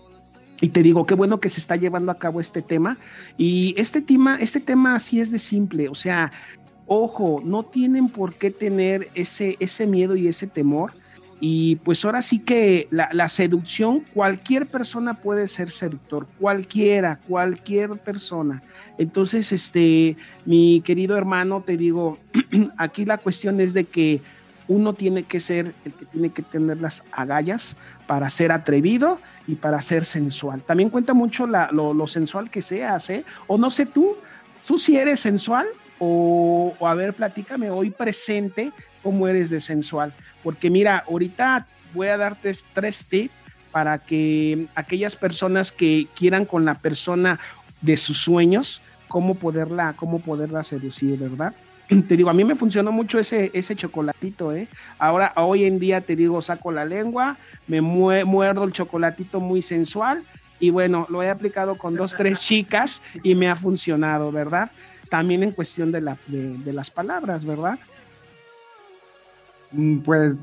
[0.61, 2.99] Y te digo, qué bueno que se está llevando a cabo este tema.
[3.37, 6.33] Y este tema, este tema así es de simple, o sea,
[6.87, 10.93] ojo, no tienen por qué tener ese, ese miedo y ese temor
[11.41, 18.63] y pues ahora sí que la, seducción, cualquier persona puede ser seductor, cualquiera, cualquier persona.
[18.99, 22.19] Entonces, este, mi querido hermano, te digo,
[22.79, 24.21] aquí la cuestión es de que
[24.67, 29.55] uno tiene que ser el que tiene que tener las agallas para ser atrevido y
[29.55, 30.61] para ser sensual.
[30.63, 33.25] También cuenta mucho lo, sensual que seas, ¿eh?
[33.47, 34.17] O no sé tú,
[34.67, 35.67] tú si eres sensual
[35.99, 40.13] o, o a ver, platícame hoy presente cómo eres de sensual.
[40.43, 43.33] Porque mira, ahorita voy a darte tres tips
[43.71, 47.39] para que aquellas personas que quieran con la persona
[47.81, 51.55] de sus sueños, cómo poderla, cómo poderla seducir, ¿verdad?
[52.09, 54.69] Te digo, a mí me funcionó mucho ese, ese chocolatito, ¿eh?
[54.99, 60.23] Ahora, hoy en día te digo, saco la lengua, me muerdo el chocolatito muy sensual
[60.61, 64.71] y bueno, lo he aplicado con dos, tres chicas y me ha funcionado, ¿verdad?
[65.09, 67.79] También en cuestión de, la, de las palabras, ¿verdad?
[69.73, 70.35] Mm, pues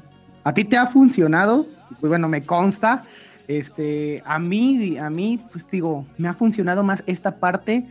[0.44, 1.66] a ti te ha funcionado,
[2.00, 3.04] pues bueno, me consta.
[3.48, 7.86] Este, a mí, a mí, pues digo, me ha funcionado más esta parte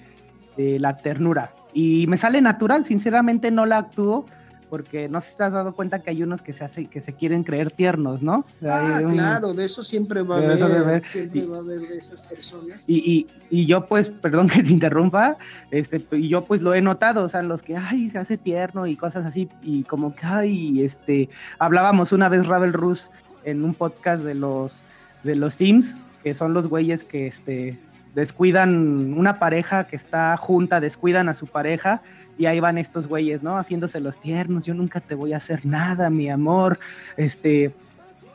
[0.56, 1.50] de la ternura.
[1.72, 4.26] Y me sale natural, sinceramente no la actúo,
[4.68, 7.00] porque no sé si te has dado cuenta que hay unos que se hace, que
[7.00, 8.44] se quieren creer tiernos, ¿no?
[8.64, 12.84] ah, claro, de eso siempre va a haber, siempre va a haber de esas personas.
[12.86, 15.36] Y, y, yo pues, perdón que te interrumpa,
[15.70, 18.86] este, y yo pues lo he notado, o sea, los que, ay, se hace tierno
[18.86, 23.10] y cosas así, y como que, ay, este, hablábamos una vez Ravel Rus
[23.44, 24.82] en un podcast de los,
[25.22, 27.78] de los Teams, que son los güeyes que, este,
[28.14, 32.02] descuidan una pareja que está junta, descuidan a su pareja
[32.38, 33.58] y ahí van estos güeyes, ¿no?
[33.58, 36.78] Haciéndose los tiernos, yo nunca te voy a hacer nada, mi amor,
[37.16, 37.72] este,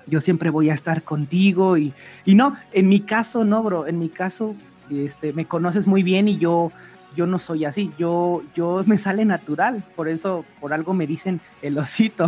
[0.08, 1.94] yo siempre voy a estar contigo y,
[2.26, 4.56] y no, en mi caso no, bro, en mi caso,
[4.90, 6.72] este, me conoces muy bien y yo
[7.16, 11.42] yo no soy así, yo, yo me sale natural, por eso, por algo me dicen
[11.62, 12.28] el osito.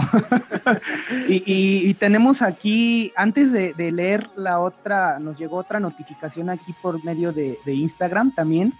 [1.27, 7.31] y, tenemos aquí, antes de, leer la otra, nos llegó otra notificación aquí por medio
[7.31, 8.73] de, Instagram también,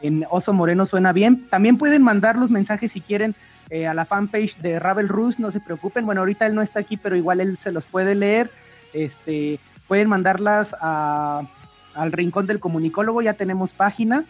[0.00, 1.48] en Oso Moreno suena bien.
[1.48, 3.34] También pueden mandar los mensajes si quieren
[3.70, 6.80] eh, a la fanpage de Ravel Rus, no se preocupen, bueno, ahorita él no está
[6.80, 8.50] aquí, pero igual él se los puede leer,
[8.92, 14.24] este, pueden mandarlas al Rincón del Comunicólogo, ya tenemos página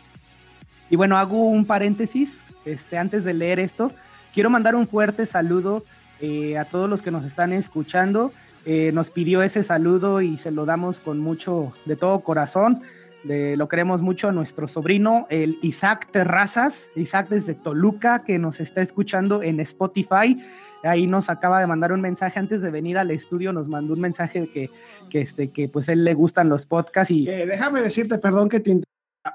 [0.91, 3.91] y bueno, hago un paréntesis este, antes de leer esto.
[4.33, 5.83] Quiero mandar un fuerte saludo
[6.21, 8.33] eh, a todos los que nos están escuchando.
[8.67, 12.81] Eh, nos pidió ese saludo y se lo damos con mucho, de todo corazón.
[13.25, 18.83] Lo queremos mucho a nuestro sobrino, el Isaac Terrazas, Isaac desde Toluca, que nos está
[18.83, 20.37] escuchando en Spotify.
[20.83, 24.01] Ahí nos acaba de mandar un mensaje antes de venir al estudio, nos mandó un
[24.01, 24.69] mensaje que,
[25.09, 27.25] que, este, que pues él le gustan los podcasts y...
[27.25, 28.83] déjame decirte, perdón que te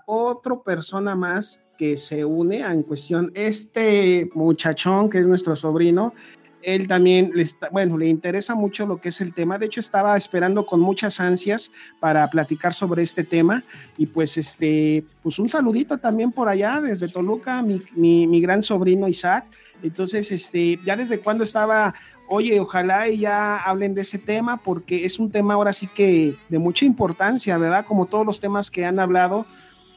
[0.05, 6.13] otra persona más que se une en cuestión, este muchachón que es nuestro sobrino,
[6.61, 9.57] él también, le está, bueno, le interesa mucho lo que es el tema.
[9.57, 13.63] De hecho, estaba esperando con muchas ansias para platicar sobre este tema.
[13.97, 18.61] Y pues, este, pues un saludito también por allá desde Toluca, mi, mi, mi gran
[18.63, 19.45] sobrino Isaac.
[19.81, 21.95] Entonces, este, ya desde cuando estaba,
[22.27, 26.35] oye, ojalá y ya hablen de ese tema, porque es un tema ahora sí que
[26.49, 27.85] de mucha importancia, ¿verdad?
[27.85, 29.45] Como todos los temas que han hablado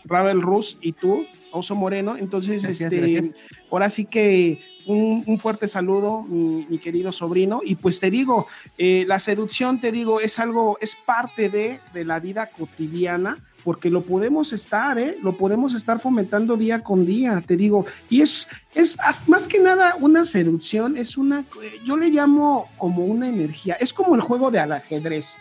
[0.04, 2.16] Ravel Rus y tú, Oso Moreno.
[2.16, 3.34] Entonces, este,
[3.70, 7.60] ahora sí que un, fuerte saludo, mi, querido sobrino.
[7.64, 8.46] Y pues te digo,
[8.78, 13.90] eh, la seducción, te digo, es algo, es parte de, de la vida cotidiana porque
[13.90, 15.16] lo podemos estar, ¿eh?
[15.22, 17.86] Lo podemos estar fomentando día con día, te digo.
[18.10, 18.96] Y es, es
[19.28, 21.44] más que nada una seducción, es una,
[21.84, 25.38] yo le llamo como una energía, es como el juego de al ajedrez.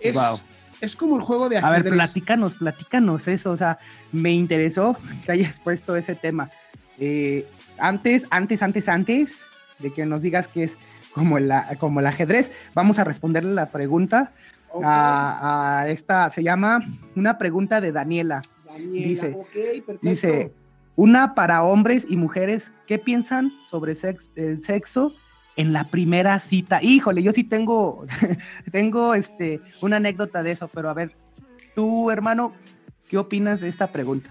[0.00, 0.18] Es,
[0.80, 1.80] es como el juego de ajedrez.
[1.80, 3.78] A ver, platícanos, platícanos eso, o sea,
[4.12, 6.50] me interesó que hayas puesto ese tema.
[6.98, 7.46] Eh,
[7.78, 9.44] antes, antes, antes, antes
[9.78, 10.78] de que nos digas que es
[11.12, 11.36] como,
[11.78, 14.32] como el ajedrez, vamos a responderle la pregunta
[14.84, 16.80] a, esta, se llama
[17.16, 18.42] una pregunta de Daniela.
[18.92, 19.36] dice,
[20.02, 20.52] dice,
[20.96, 23.96] una para hombres y mujeres, ¿qué piensan sobre
[24.36, 25.14] el sexo
[25.60, 26.82] en la primera cita?
[26.82, 28.06] Híjole, yo sí tengo,
[28.72, 31.12] tengo este, una anécdota de eso, pero a ver,
[31.74, 32.54] tú hermano,
[33.08, 34.30] ¿qué opinas de esta pregunta?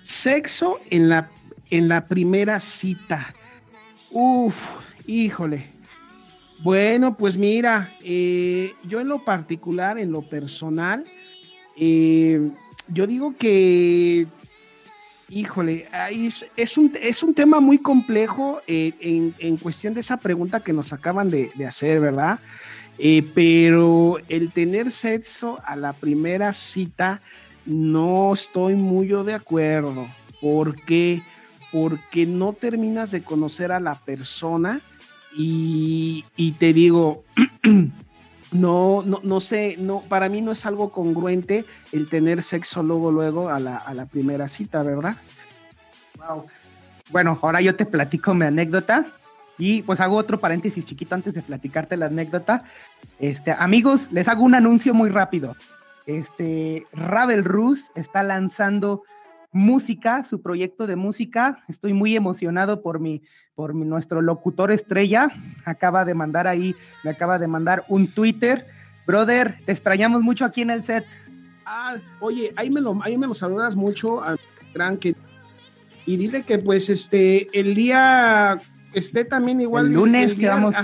[0.00, 1.28] Sexo en la,
[1.70, 3.34] en la primera cita.
[4.12, 5.66] Uf, híjole.
[6.60, 11.04] Bueno, pues mira, eh, yo en lo particular, en lo personal,
[11.76, 12.50] eh,
[12.88, 14.28] yo digo que,
[15.28, 15.86] híjole,
[16.56, 18.92] es, un, es un tema muy complejo eh,
[19.38, 22.38] en, cuestión de esa pregunta que nos acaban de, hacer, ¿verdad?
[23.34, 27.20] pero el tener sexo a la primera cita,
[27.64, 30.08] no estoy muy de acuerdo.
[30.40, 31.22] ¿Por qué?
[31.70, 34.80] Porque no terminas de conocer a la persona
[35.36, 36.24] y,
[36.58, 37.24] te digo,
[38.52, 43.10] no, no, no sé, no, para mí no es algo congruente el tener sexo luego,
[43.10, 45.16] luego a la, primera cita, ¿verdad?
[46.16, 46.46] Wow.
[47.10, 49.06] Bueno, ahora yo te platico mi anécdota.
[49.60, 52.62] Y pues hago otro paréntesis chiquito antes de platicarte la anécdota.
[53.18, 55.56] Este, amigos, les hago un anuncio muy rápido.
[56.06, 59.02] Este, Ravel Rus está lanzando
[59.52, 61.64] música, su proyecto de música.
[61.68, 63.22] Estoy muy emocionado por mi,
[63.54, 65.28] por mi, nuestro locutor estrella.
[65.64, 68.66] Acaba de mandar ahí, me acaba de mandar un Twitter.
[69.06, 71.04] Brother, te extrañamos mucho aquí en el set.
[71.64, 74.36] Ah, oye, ahí me lo, ahí me lo saludas mucho a
[74.74, 74.98] gran
[76.08, 78.58] y dile que pues este el día
[78.94, 80.74] esté también igual el lunes que vamos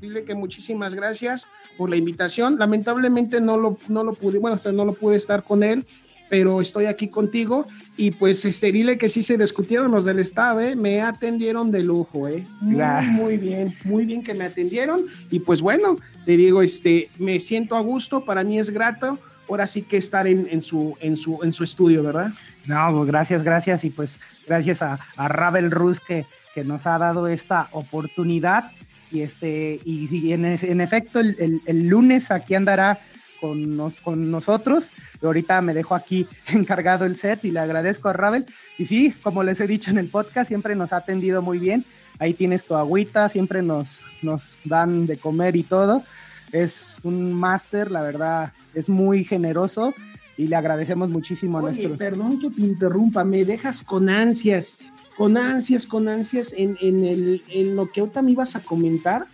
[0.00, 4.84] dile que muchísimas gracias por la invitación lamentablemente no lo no lo pude bueno no
[4.84, 5.84] lo pude estar con él
[6.30, 10.60] pero estoy aquí contigo y pues este, dile que sí se discutieron los del Estado,
[10.60, 10.76] ¿eh?
[10.76, 12.46] me atendieron de lujo, ¿eh?
[12.60, 15.04] Muy, bien, muy bien que me atendieron.
[15.30, 19.66] Y pues bueno, te digo, este, me siento a gusto, para mí es grato, ahora
[19.66, 22.32] sí que estar en, su, en, su, en su estudio, ¿verdad?
[22.64, 26.24] No, pues gracias, gracias, y pues gracias a, a Ravel Rus que,
[26.54, 28.70] que nos ha dado esta oportunidad.
[29.10, 32.98] Y este, y, en, en efecto, el, el lunes aquí andará
[33.42, 34.90] con, nos, con nosotros.
[35.20, 38.46] ahorita me dejo aquí encargado el set y le agradezco a Ravel.
[38.78, 41.84] Y sí, como les he dicho en el podcast, siempre nos ha atendido muy bien.
[42.20, 46.04] Ahí tienes tu agüita, siempre nos, nos dan de comer y todo.
[46.52, 49.92] Es un máster, la verdad, es muy generoso
[50.36, 51.96] y le agradecemos muchísimo a nuestro.
[51.96, 54.78] Perdón que te interrumpa, me dejas con ansias,
[55.16, 59.26] con ansias, con ansias en, en, el, en lo que ahorita me ibas a comentar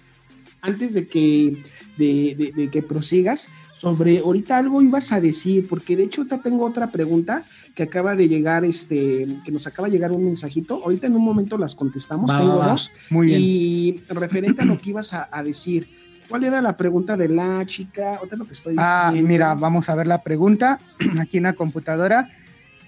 [0.63, 1.63] antes de que,
[1.99, 6.89] de, de que prosigas sobre, ahorita algo ibas a decir, porque de hecho tengo otra
[6.89, 7.45] pregunta
[7.77, 11.25] que acaba de llegar, este, que nos acaba de llegar un mensajito, ahorita en un
[11.25, 13.41] momento las contestamos, tengo dos, muy bien.
[13.41, 15.89] y referente a lo que ibas a, decir,
[16.29, 18.17] ¿cuál era la pregunta de la chica?
[18.17, 20.81] Ahorita lo que estoy Ah, mira, vamos a ver la pregunta
[21.21, 22.31] aquí en la computadora.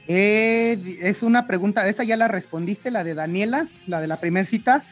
[0.09, 4.45] Eh, es una pregunta, esa ya la respondiste, la de Daniela, la de la primera
[4.45, 4.83] cita.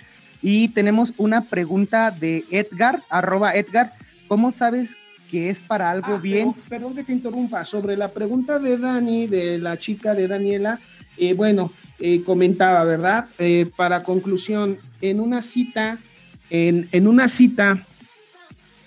[0.42, 3.94] Y tenemos una pregunta de Edgar, arroba Edgar.
[4.28, 4.94] ¿Cómo sabes
[5.30, 6.54] que es para algo ah, bien.
[6.68, 10.78] perdón que te interrumpa, sobre la pregunta de Dani, de la chica de Daniela,
[11.16, 13.26] eh, bueno, eh, comentaba, ¿verdad?
[13.38, 15.98] Eh, para conclusión, en una cita,
[16.50, 17.78] en, en, una cita,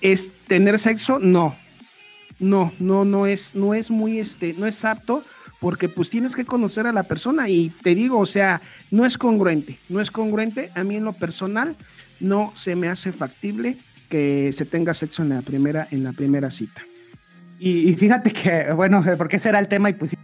[0.01, 1.19] ¿es tener sexo?
[1.19, 1.55] No,
[2.39, 5.23] no, no, no es, no es muy, este, no es apto,
[5.59, 9.17] porque pues tienes que conocer a la persona y te digo, o sea, no es
[9.17, 11.75] congruente, no es congruente, a mí en lo personal
[12.19, 13.77] no se me hace factible
[14.11, 16.81] que se tenga sexo en la primera, en la primera cita.
[17.57, 20.15] Y, fíjate que, bueno, porque ese era el tema y pues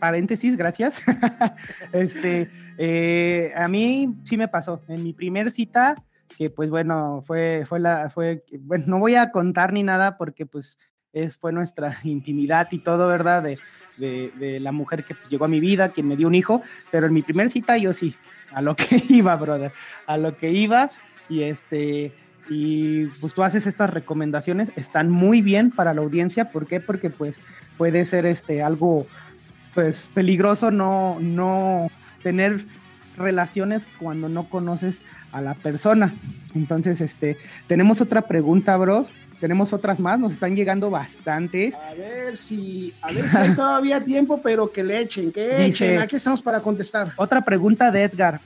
[0.00, 1.02] paréntesis, gracias.
[1.92, 4.82] este, eh, a mí sí me pasó.
[4.88, 6.02] En mi primer cita,
[6.38, 10.46] que pues bueno, fue, fue la, fue, bueno, no voy a contar ni nada porque
[10.46, 10.78] pues
[11.12, 13.42] es, fue nuestra intimidad y todo, ¿verdad?
[13.42, 13.58] De,
[13.98, 17.06] de, de, la mujer que llegó a mi vida, quien me dio un hijo, pero
[17.06, 18.14] en mi primer cita yo sí,
[18.52, 19.72] a lo que iba, brother,
[20.06, 20.90] a lo que iba
[21.28, 22.14] y este,
[22.48, 26.80] y pues tú haces estas recomendaciones, están muy bien para la audiencia, ¿por qué?
[26.80, 27.40] Porque pues
[27.76, 29.06] puede ser este algo
[29.74, 31.88] pues peligroso no, no
[32.22, 32.64] tener
[33.16, 36.14] relaciones cuando no conoces a la persona.
[36.54, 37.36] Entonces, este,
[37.66, 39.06] tenemos otra pregunta, bro.
[39.40, 41.74] tenemos otras más, nos están llegando bastantes.
[41.74, 46.00] A ver si, a ver si hay todavía tiempo, pero que le echen, que echen.
[46.00, 47.12] Aquí estamos para contestar.
[47.16, 48.40] Otra pregunta de Edgar.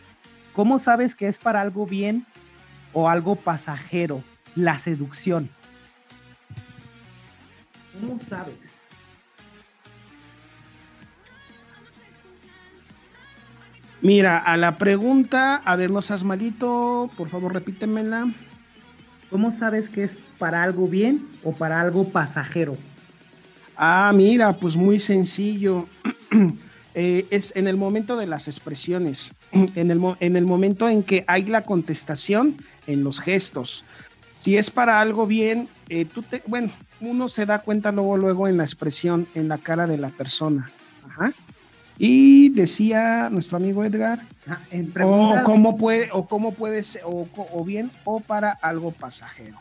[0.53, 2.27] ¿Cómo sabes que es para algo bien
[2.93, 4.23] o algo pasajero?
[4.55, 5.49] La seducción.
[8.01, 8.57] ¿Cómo sabes?
[14.03, 18.33] Mira, a la pregunta, a ver, no seas malito, por favor repítemela.
[19.31, 22.77] ¿Cómo sabes que es para algo bien o para algo pasajero?
[23.77, 25.87] Ah, mira, pues muy sencillo.
[26.95, 31.25] Eh, es en el momento de las expresiones, en el, en el momento en que
[31.27, 33.85] hay la contestación en los gestos.
[34.35, 36.71] Si es para algo bien, eh, tú te, bueno,
[37.01, 40.71] uno se da cuenta luego, luego en la expresión, en la cara de la persona.
[41.07, 41.33] Ajá.
[41.99, 44.19] Y decía nuestro amigo Edgar,
[44.49, 44.59] ah,
[45.05, 49.59] o cómo puede, o cómo puede ser, o, bien, o para algo pasajero.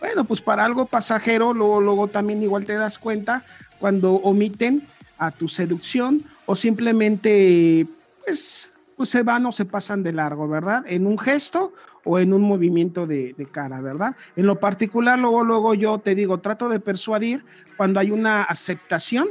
[0.00, 3.42] Bueno, pues para algo pasajero, luego, luego también igual te das cuenta
[3.78, 4.82] cuando omiten
[5.18, 7.86] a tu seducción o simplemente
[8.24, 10.84] pues, pues se van o se pasan de largo, ¿verdad?
[10.86, 11.72] En un gesto
[12.04, 14.16] o en un movimiento de, cara, ¿verdad?
[14.36, 17.44] En lo particular, luego, luego yo te digo, trato de persuadir
[17.76, 19.28] cuando hay una aceptación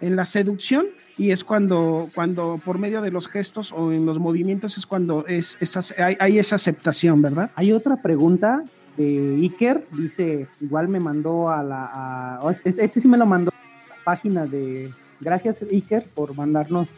[0.00, 0.86] en la seducción
[1.16, 5.24] y es cuando, cuando por medio de los gestos o en los movimientos es cuando
[5.26, 5.56] es,
[5.98, 7.50] hay, esa aceptación, ¿verdad?
[7.54, 8.62] Hay otra pregunta
[8.96, 13.88] de Iker, dice, igual me mandó a la, este, este, sí me lo mandó a
[13.88, 14.90] la página de,
[15.20, 16.88] gracias Iker por mandarnos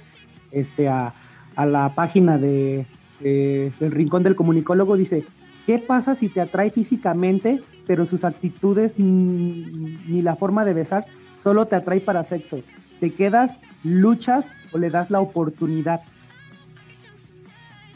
[0.50, 1.14] este a,
[1.56, 2.86] a la página de,
[3.20, 5.24] de, del Rincón del Comunicólogo, dice,
[5.66, 11.04] ¿qué pasa si te atrae físicamente, pero sus actitudes ni la forma de besar
[11.42, 12.62] solo te atrae para sexo?
[13.00, 16.00] ¿Te quedas, luchas o le das la oportunidad?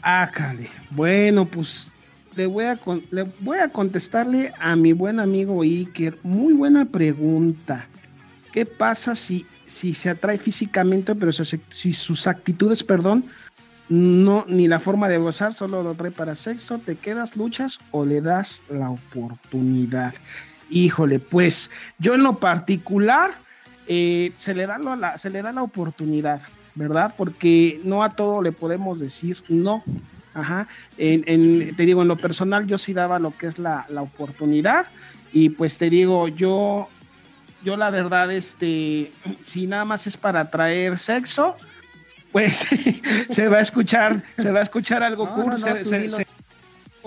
[0.01, 0.29] Ah,
[0.91, 1.91] Bueno, pues
[2.35, 2.79] le voy, a
[3.11, 6.17] le voy a contestarle a mi buen amigo Iker.
[6.23, 7.87] Muy buena pregunta.
[8.51, 13.25] ¿Qué pasa si, si se atrae físicamente, pero si, sus actitudes, perdón,
[13.89, 16.79] no, ni la forma de gozar, solo lo atrae para sexo?
[16.79, 20.13] ¿Te quedas, luchas o le das la oportunidad?
[20.69, 23.31] Híjole, pues yo en lo particular
[23.87, 26.41] eh, se, le da la, se le da la oportunidad,
[26.75, 27.13] ¿verdad?
[27.17, 29.83] Porque no a todo le podemos decir no.
[30.33, 30.67] Ajá.
[30.97, 34.87] En, te digo, en lo personal yo sí daba lo que es la, oportunidad
[35.31, 36.87] y pues te digo, yo,
[37.63, 39.11] yo la verdad, este,
[39.43, 41.55] si nada más es para traer sexo,
[42.31, 42.67] pues
[43.29, 45.29] se va a escuchar, se va a escuchar algo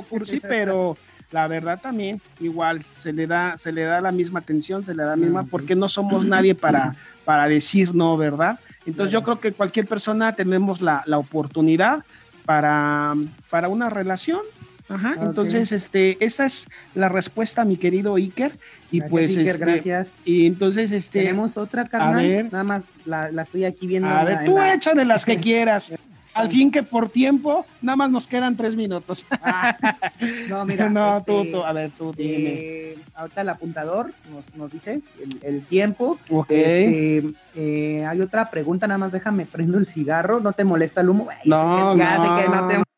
[0.09, 0.97] cursi, pero
[1.33, 5.03] la verdad también igual se le da se le da la misma atención, se le
[5.03, 6.95] da la misma porque no somos nadie para
[7.25, 8.59] para decir no, ¿verdad?
[8.87, 12.05] Entonces yo creo que cualquier persona tenemos la, oportunidad
[12.45, 13.15] para,
[13.51, 14.41] para una relación.
[14.89, 18.53] Ajá, entonces este esa es la respuesta mi querido Iker
[18.93, 20.13] y pues Iker, este, gracias.
[20.25, 24.09] y entonces este tenemos otra carnal, nada más la, estoy aquí viendo.
[24.09, 25.93] A ver, tú échale las que quieras.
[26.37, 29.25] Al fin que por tiempo, nada más nos quedan tres minutos.
[29.43, 29.75] Ah,
[30.51, 30.89] no, mira.
[30.91, 35.01] no, tú, este, tú, a ver, tú eh, ahorita el apuntador nos, nos dice
[35.43, 36.19] el, tiempo.
[36.29, 36.51] Ok.
[36.51, 37.23] Este,
[37.55, 41.27] eh, hay otra pregunta, nada más déjame prendo el cigarro, ¿no te molesta el humo?
[41.47, 42.37] no, ya no.
[42.37, 42.96] sé que no te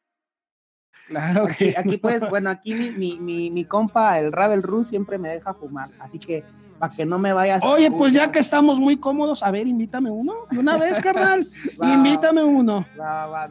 [1.09, 1.75] Claro que.
[1.77, 5.55] Aquí, pues, bueno, aquí mi, mi, mi, mi compa, el Ravel Rus, siempre me deja
[5.55, 6.45] fumar, así que
[6.79, 7.63] para que no me vayas.
[7.65, 10.35] Oye, pues ya que estamos muy cómodos, a ver, invítame uno.
[10.51, 11.47] De una vez, carnal.
[11.83, 12.87] invítame uno.
[12.99, 13.49] Va, va,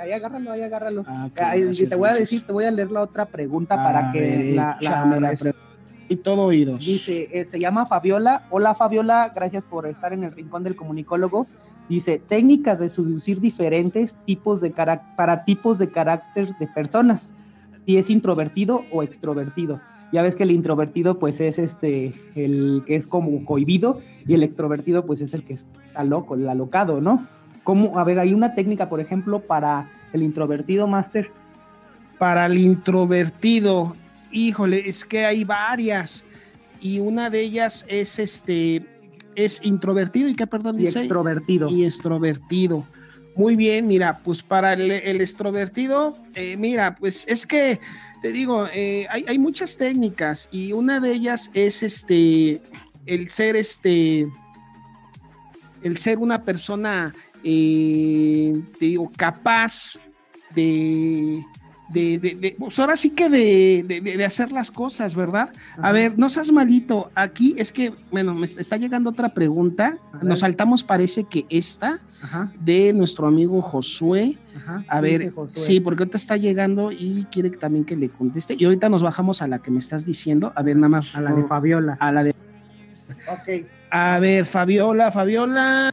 [0.00, 1.04] ahí agárralo, ahí agárralo.
[1.06, 4.78] Ah, te voy a decir, te voy a leer la otra pregunta para que la,
[4.80, 5.34] la,
[6.08, 6.84] y todo oídos.
[6.84, 8.46] Dice, eh, se llama Fabiola.
[8.50, 11.46] Hola Fabiola, gracias por estar en el rincón del comunicólogo.
[11.90, 14.70] Dice, técnicas de seducir diferentes tipos de
[15.16, 17.34] para tipos de carácter de personas,
[17.84, 19.80] si es introvertido o extrovertido.
[20.12, 24.44] Ya ves que el introvertido pues es este, el que es como cohibido y el
[24.44, 27.26] extrovertido pues es el que está loco, el alocado, ¿no?
[27.64, 27.98] ¿Cómo?
[27.98, 31.32] A ver, hay una técnica, por ejemplo, para el introvertido, Master.
[32.20, 33.96] Para el introvertido,
[34.30, 36.24] híjole, es que hay varias
[36.80, 38.86] y una de ellas es este,
[39.44, 41.68] es introvertido y qué perdón y extrovertido.
[41.68, 42.86] Y extrovertido.
[43.36, 47.80] Muy bien, mira, pues para el, extrovertido, eh, mira, pues es que
[48.22, 52.60] te digo, eh, hay, muchas técnicas y una de ellas es este,
[53.06, 54.28] el ser este,
[55.82, 59.98] el ser una persona, eh, te digo, capaz
[60.54, 61.42] de,
[61.92, 65.50] de, de, pues ahora sí que de, de, hacer las cosas, ¿verdad?
[65.82, 67.10] A ver, no seas malito.
[67.14, 69.98] Aquí es que, bueno, me está llegando otra pregunta.
[70.22, 72.00] Nos saltamos, parece que esta,
[72.60, 74.38] de nuestro amigo Josué.
[74.88, 78.54] A ver, sí, porque ahorita está llegando y quiere también que le conteste.
[78.58, 80.52] Y ahorita nos bajamos a la que me estás diciendo.
[80.54, 81.14] A ver, nada más.
[81.16, 81.96] A la de Fabiola.
[82.00, 82.30] A la de.
[83.28, 83.66] Ok.
[83.90, 85.92] A ver, Fabiola, Fabiola.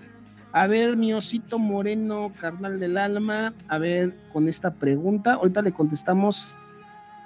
[0.57, 5.71] A ver, mi osito moreno, carnal del alma, a ver, con esta pregunta, ahorita le
[5.71, 6.57] contestamos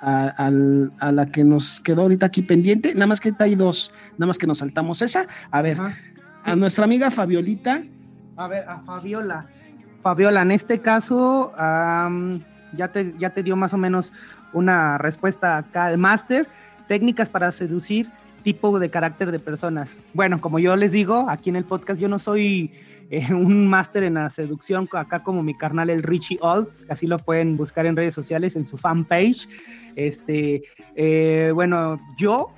[0.02, 4.38] a, la que nos quedó ahorita aquí pendiente, nada más que hay dos, nada más
[4.38, 5.28] que nos saltamos esa.
[5.50, 5.78] A ver,
[6.44, 7.84] a nuestra amiga Fabiolita.
[8.36, 9.46] A ver, a Fabiola.
[10.02, 14.12] Fabiola, en este caso, ya, te, ya te dio más o menos
[14.52, 16.50] una respuesta acá el máster,
[16.90, 18.10] técnicas para seducir
[18.44, 19.96] tipo de carácter de personas.
[20.14, 22.74] Bueno, como yo les digo, aquí en el podcast yo no soy
[23.12, 27.20] eh, un máster en la seducción, acá como mi carnal el Richie Olds, así lo
[27.20, 29.50] pueden buscar en redes sociales, en su fanpage.
[29.98, 30.64] Este,
[30.96, 32.52] eh, bueno, yo,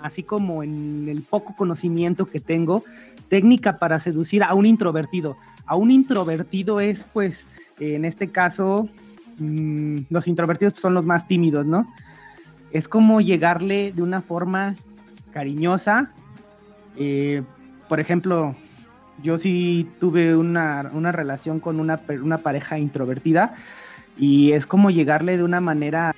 [0.00, 2.84] así como en el poco conocimiento que tengo,
[3.28, 5.36] técnica para seducir a un introvertido.
[5.66, 7.48] A un introvertido es, pues,
[7.80, 8.88] en este caso,
[9.38, 11.92] mm, los introvertidos son los más tímidos, ¿no?
[12.70, 14.76] Es como llegarle de una forma
[15.32, 16.12] cariñosa.
[16.96, 17.42] Eh,
[17.88, 18.54] por ejemplo,
[19.22, 23.54] yo sí tuve una, relación con una, una, pareja introvertida
[24.18, 26.14] y es como llegarle de una manera,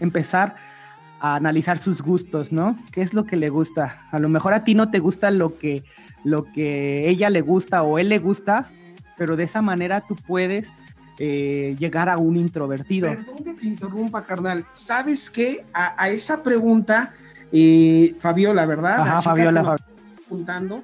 [0.00, 0.56] empezar
[1.20, 2.76] a analizar sus gustos, ¿no?
[2.92, 4.02] ¿Qué es lo que le gusta?
[4.10, 5.84] A lo mejor a ti no te gusta lo que,
[6.24, 8.70] lo que ella le gusta o él le gusta,
[9.18, 10.72] pero de esa manera tú puedes
[11.18, 13.08] eh, llegar a un introvertido.
[13.08, 14.64] Perdón que te interrumpa, carnal.
[14.72, 15.64] ¿Sabes qué?
[15.74, 17.12] A, esa pregunta,
[17.52, 19.00] eh, Fabiola, ¿verdad?
[19.00, 19.62] Ajá, Fabiola.
[19.62, 20.82] Fabiola.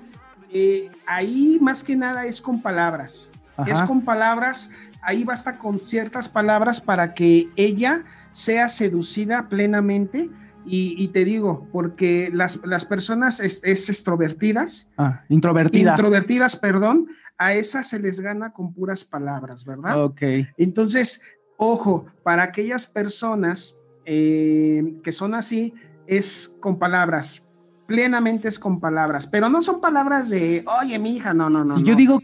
[0.53, 3.31] Eh, ahí más que nada es con palabras.
[3.67, 4.71] Es con palabras,
[5.01, 10.29] ahí basta con ciertas palabras para que ella sea seducida plenamente.
[10.69, 17.07] Y, te digo, porque las, personas es, extrovertidas, ah, introvertidas, introvertidas, perdón,
[17.39, 20.03] a esas se les gana con puras palabras, ¿verdad?
[20.03, 20.23] Ok.
[20.57, 21.23] Entonces,
[21.57, 25.73] ojo, para aquellas personas eh, que son así,
[26.07, 27.46] es con palabras,
[27.87, 31.79] plenamente es con palabras, pero no son palabras de, oye, mi hija, no, no, no.
[31.81, 32.21] Yo digo,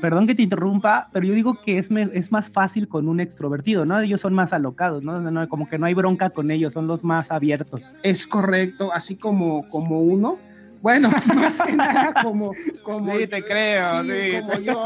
[0.00, 3.84] perdón que te interrumpa, pero yo digo que es, es más fácil con un extrovertido,
[3.84, 3.98] ¿no?
[4.00, 5.18] Ellos son más alocados, ¿no?
[5.18, 5.48] ¿no?
[5.48, 7.94] Como que no hay bronca con ellos, son los más abiertos.
[8.02, 10.38] Es correcto, así como, como uno.
[10.82, 12.52] Bueno, más que nada como,
[12.82, 13.16] como.
[13.16, 14.40] Sí, te creo, sí.
[14.40, 14.84] Como yo,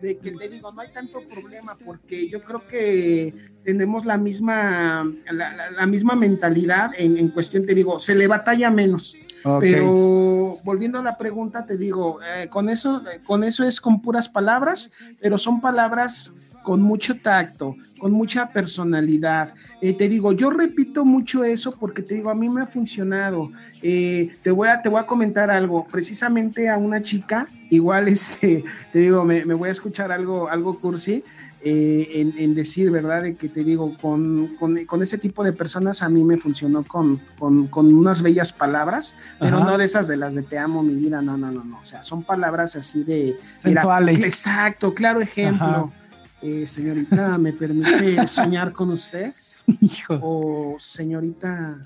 [0.00, 3.34] de que te digo, no hay tanto problema porque yo creo que
[3.64, 9.16] tenemos la misma, la, misma mentalidad en, en, cuestión, te digo, se le batalla menos.
[9.60, 14.28] Pero volviendo a la pregunta, te digo, eh, con, eso, con eso es con puras
[14.28, 19.54] palabras, pero son palabras con mucho tacto, con mucha personalidad.
[19.80, 23.50] Eh, te digo, yo repito mucho eso porque te digo, a mí me ha funcionado.
[23.82, 25.86] Eh, te, voy a, te voy a comentar algo.
[25.90, 30.78] Precisamente a una chica, igual este, te digo, me, me voy a escuchar algo, algo
[30.78, 31.24] cursi.
[31.70, 33.24] Eh, en, decir, ¿verdad?
[33.24, 37.18] De que te digo, con, con, ese tipo de personas a mí me funcionó con,
[37.38, 41.20] con unas bellas palabras, pero no de esas de las de te amo, mi vida,
[41.20, 41.78] no, no, no, no.
[41.78, 43.36] O sea, son palabras así de...
[43.58, 44.24] Sensuales.
[44.24, 45.92] exacto, claro ejemplo.
[46.40, 49.34] Eh, señorita, ¿me permite soñar con usted?
[49.82, 50.18] Hijo.
[50.22, 51.80] O señorita,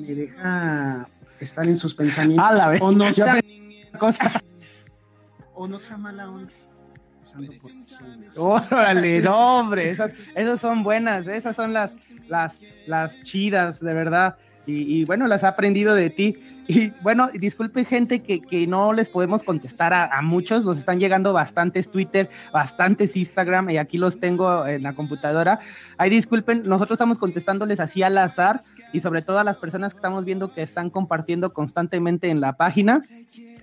[0.00, 1.08] ¿me deja
[1.38, 2.50] estar en sus pensamientos?
[2.50, 2.82] A la vez.
[2.82, 3.40] O no sea...
[5.54, 6.50] O no sea mala onda
[8.36, 11.94] Órale, no, hombre, esas, esas son buenas, esas son las,
[12.28, 14.36] las, las chidas, de verdad.
[14.64, 16.36] Y, bueno, las he aprendido de ti.
[16.68, 21.00] Y bueno, disculpe gente que, que no les podemos contestar a, a, muchos, nos están
[21.00, 25.58] llegando bastantes Twitter, bastantes Instagram y aquí los tengo en la computadora.
[25.98, 28.60] Ahí disculpen, nosotros estamos contestándoles así al azar
[28.92, 32.52] y sobre todo a las personas que estamos viendo que están compartiendo constantemente en la
[32.52, 33.02] página.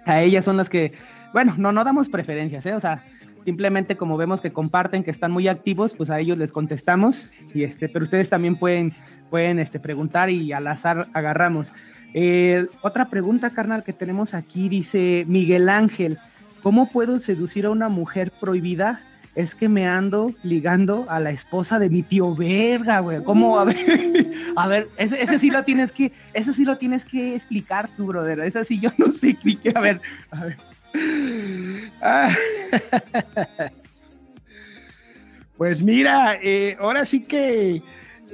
[0.05, 0.91] A ellas son las que,
[1.31, 2.73] bueno, no, no damos preferencias, ¿eh?
[2.73, 3.01] O sea,
[3.49, 7.25] Simplemente como vemos que comparten, que están muy activos, pues a ellos les contestamos.
[7.55, 8.93] Y este, pero ustedes también pueden,
[9.31, 11.73] pueden este, preguntar y al azar agarramos.
[12.13, 16.19] Eh, otra pregunta, carnal, que tenemos aquí, dice Miguel Ángel,
[16.61, 19.01] ¿cómo puedo seducir a una mujer prohibida?
[19.33, 23.23] Es que me ando ligando a la esposa de mi tío verga, güey.
[23.23, 23.59] ¿Cómo?
[23.59, 23.77] A ver,
[24.55, 28.41] a ver, ese, sí lo tienes que, ese sí lo tienes que explicar tú, brother.
[28.41, 29.35] Ese sí yo no sé,
[29.73, 30.68] a ver, a ver.
[35.59, 37.81] Pues mira, eh, ahora sí que,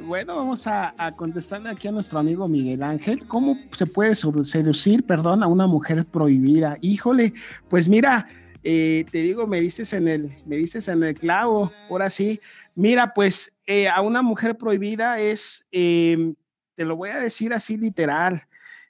[0.04, 3.26] bueno, vamos a, contestarle aquí a nuestro amigo Miguel Ángel.
[3.28, 6.78] ¿Cómo se puede seducir, perdón, a una mujer prohibida?
[6.82, 7.34] Híjole,
[7.68, 8.28] pues mira,
[8.64, 12.40] eh, te digo, me dices en el, me dices en el clavo, ahora sí.
[12.76, 18.44] Mira, pues eh, a una mujer prohibida es, te lo voy a decir así literal,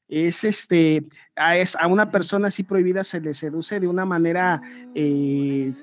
[0.07, 1.03] es este,
[1.35, 4.61] a, es, a una persona así prohibida se le seduce de una manera
[4.93, 5.73] eh,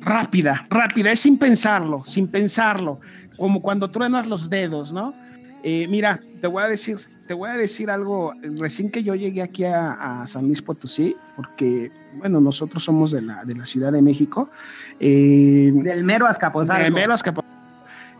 [0.00, 3.00] rápida, rápida, es sin pensarlo, sin pensarlo,
[3.36, 5.14] como cuando truenas los dedos, ¿no?
[5.88, 6.98] mira, te voy a decir,
[7.28, 11.92] te voy a decir algo, recién que yo llegué aquí a, San Luis Potosí, porque,
[12.16, 14.50] bueno, nosotros somos de la, de la Ciudad de México.
[14.98, 16.82] Eh, del mero Azcapotzalco.
[16.82, 17.57] Del mero Azcapotzalco.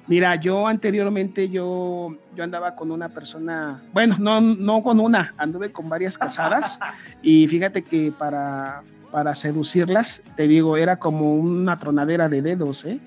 [0.09, 5.71] Mira, yo anteriormente yo, yo andaba con una persona, bueno, no, no con una, anduve
[5.71, 6.81] con varias casadas
[7.23, 8.83] y fíjate que para,
[9.13, 12.99] para seducirlas, te digo, era como una tronadera de dedos, ¿eh?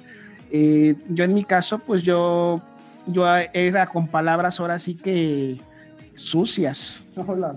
[0.52, 2.62] Eh, yo en mi caso, pues yo,
[3.08, 5.60] yo era con palabras ahora sí que
[6.14, 7.02] sucias.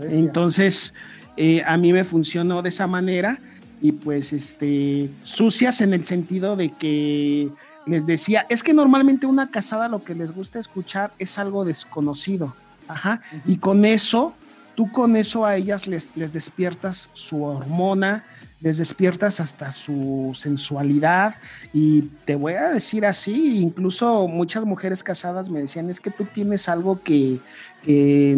[0.09, 0.95] Entonces,
[1.37, 3.39] eh, a mí me funcionó de esa manera
[3.83, 7.51] y pues este, sucias en el sentido de que
[7.87, 12.55] les decía, es que normalmente una casada lo que les gusta escuchar es algo desconocido.
[12.89, 13.21] Ajá.
[13.47, 14.35] Y con eso,
[14.75, 18.25] tú con eso a ellas les, les despiertas su hormona,
[18.65, 21.35] les despiertas hasta su sensualidad
[21.75, 26.25] y te voy a decir así, incluso muchas mujeres casadas me decían, es que tú
[26.25, 27.41] tienes algo que,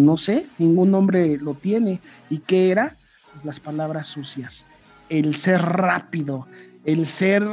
[0.00, 2.00] no sé, ningún hombre lo tiene.
[2.28, 2.96] ¿Y qué era?
[3.44, 4.66] Las palabras sucias,
[5.08, 6.48] el ser rápido,
[6.84, 7.44] el ser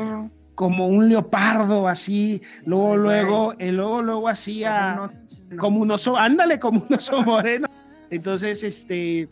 [0.55, 4.63] como un leopardo así, luego, luego, y luego, luego así
[5.57, 7.67] como un oso, ándale, como un oso moreno.
[8.09, 9.27] Entonces, este,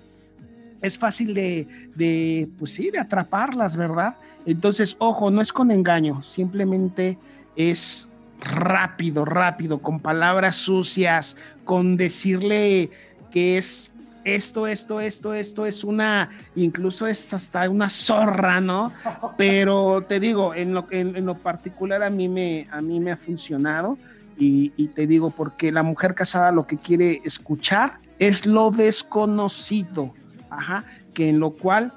[0.81, 4.17] es fácil de, de, pues sí, de atraparlas, ¿verdad?
[4.45, 7.17] Entonces, ojo, no es con engaño, simplemente
[7.55, 8.09] es
[8.39, 12.89] rápido, rápido, con palabras sucias, con decirle
[13.29, 13.91] que es
[14.23, 18.91] esto, esto, esto, esto es una, incluso es hasta una zorra, ¿no?
[19.37, 23.17] Pero te digo, en lo, en, lo particular a mí me, a mí me ha
[23.17, 23.97] funcionado
[24.37, 30.13] y, te digo, porque la mujer casada lo que quiere escuchar es lo desconocido
[30.49, 31.93] Ajá, que en lo cual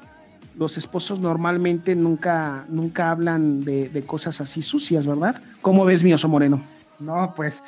[0.56, 5.42] los esposos normalmente nunca, nunca hablan de, cosas así sucias, ¿verdad?
[5.60, 6.62] ¿Cómo ves mi oso moreno?
[7.00, 7.62] No, pues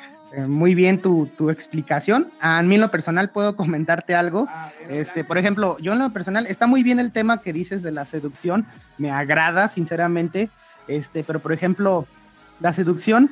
[0.47, 2.29] muy bien tu, explicación.
[2.39, 4.47] A mí en lo personal puedo comentarte algo.
[4.49, 7.83] Ah, este, por ejemplo, yo en lo personal, está muy bien el tema que dices
[7.83, 8.65] de la seducción,
[8.97, 10.49] me agrada sinceramente,
[10.87, 12.05] este, pero por ejemplo,
[12.59, 13.29] la seducción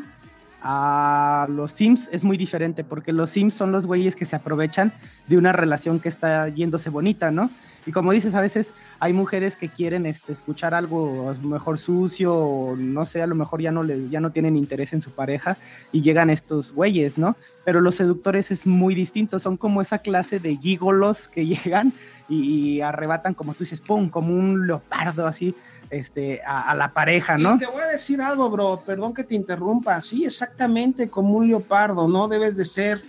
[0.62, 4.94] a los Sims es muy diferente, porque los Sims son los güeyes que se aprovechan
[5.28, 7.52] de una relación que está yéndose bonita, ¿no?
[7.86, 12.76] Y como dices, a veces hay mujeres que quieren este, escuchar algo mejor sucio, o
[12.76, 15.58] no sé, a lo mejor ya no, le, ya no tienen interés en su pareja
[15.92, 17.36] y llegan estos güeyes, ¿no?
[17.64, 21.94] Pero los seductores es muy distinto, son como esa clase de gígolos que llegan
[22.28, 25.56] y, y arrebatan, como tú dices, ¡pum!, como un leopardo así
[25.90, 27.58] este, a, la pareja, ¿no?
[27.58, 32.08] te voy a decir algo, bro, perdón que te interrumpa, sí, exactamente como un leopardo,
[32.08, 32.28] ¿no?
[32.28, 33.02] Debes de ser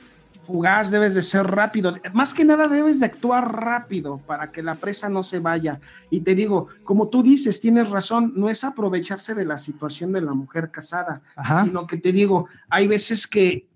[0.46, 4.74] fugaz, debes de ser rápido, más que nada debes de actuar rápido para que la
[4.74, 5.80] presa no se vaya.
[6.08, 10.20] Y te digo, como tú dices, tienes razón, no es aprovecharse de la situación de
[10.20, 11.20] la mujer casada,
[11.64, 13.66] sino que te digo, hay veces que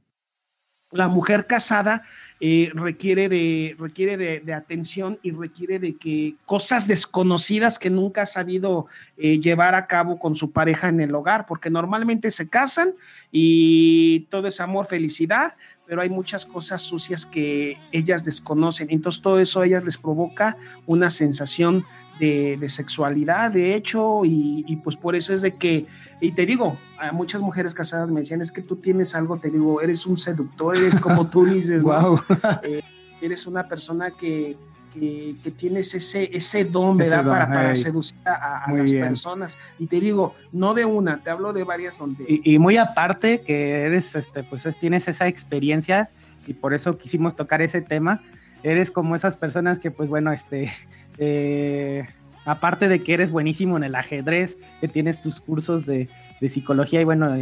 [0.92, 2.02] la mujer casada
[2.40, 8.26] eh, requiere, de, requiere de, atención y requiere de que cosas desconocidas que nunca ha
[8.26, 12.94] sabido eh, llevar a cabo con su pareja en el hogar, porque normalmente se casan
[13.30, 15.54] y todo es amor, felicidad,
[15.91, 18.86] pero hay muchas cosas sucias que ellas desconocen.
[18.91, 21.84] Entonces todo eso a ellas les provoca una sensación
[22.20, 25.86] de, sexualidad, de hecho, y, y pues por eso es de que
[26.20, 29.51] y te digo, a muchas mujeres casadas me decían, es que tú tienes algo, te
[29.51, 32.20] digo, eres un seductor, eres como tú dices, wow.
[32.62, 32.82] Eh,
[33.20, 34.57] eres una persona que,
[34.93, 37.26] que, tienes ese, ese don, ¿verdad?
[37.26, 39.59] para, para seducir a, las personas.
[39.78, 42.24] Y te digo, no de una, te hablo de varias donde...
[42.26, 46.11] Y, muy aparte que eres, este, pues tienes esa experiencia
[46.47, 48.20] y por eso quisimos tocar ese tema,
[48.62, 50.72] eres como esas personas que, pues bueno, este...
[51.22, 52.09] Eh,
[52.47, 56.09] aparte de que eres buenísimo en el ajedrez, que tienes tus cursos de,
[56.49, 57.36] psicología y bueno,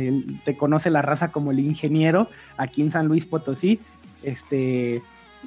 [0.45, 3.79] te conoce la raza como el ingeniero aquí en San Luis Potosí,
[4.25, 5.01] este,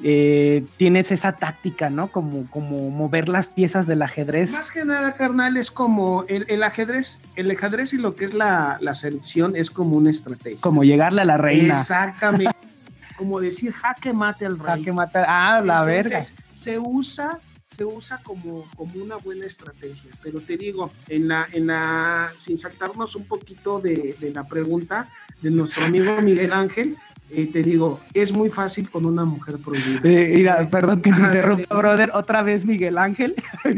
[0.04, 2.08] eh, tienes esa táctica, ¿no?
[2.08, 4.52] Como, como mover las piezas del ajedrez.
[4.52, 8.80] Más que nada, carnal, es como el, ajedrez, el ajedrez y lo que es la,
[8.94, 10.60] selección es como una estrategia.
[10.62, 11.80] Como llegarle a la reina.
[11.80, 12.56] Exactamente.
[13.18, 14.80] como decir jaque mate al rey.
[14.80, 16.22] Jaque mate, ah, la verga.
[16.54, 17.40] Se usa
[17.76, 20.12] se usa como, como una buena estrategia.
[20.22, 25.10] Pero te digo, en la, en la, sin saltarnos un poquito de, la pregunta
[25.42, 26.98] de nuestro amigo Miguel Ángel,
[27.34, 30.02] eh, te digo, es muy fácil con una mujer prohibida.
[30.04, 32.12] Eh, mira, perdón que te interrumpa, brother.
[32.14, 33.36] Otra vez Miguel Ángel.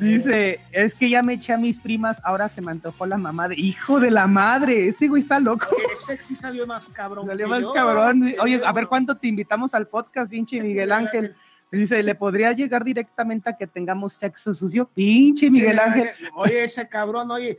[0.00, 3.48] Dice, es que ya me eché a mis primas, ahora se me antojó la mamá
[3.48, 4.88] de hijo de la madre.
[4.88, 5.66] Este güey está loco.
[5.76, 7.26] Que sexy salió más cabrón.
[7.26, 8.34] Salió más cabrón.
[8.40, 11.34] Oye, a ver cuánto te invitamos al podcast, pinche Miguel Ángel.
[11.70, 14.88] Dice, ¿le podría llegar directamente a que tengamos sexo sucio?
[14.94, 16.10] Pinche Miguel Ángel.
[16.36, 17.58] Oye, ese cabrón, oye,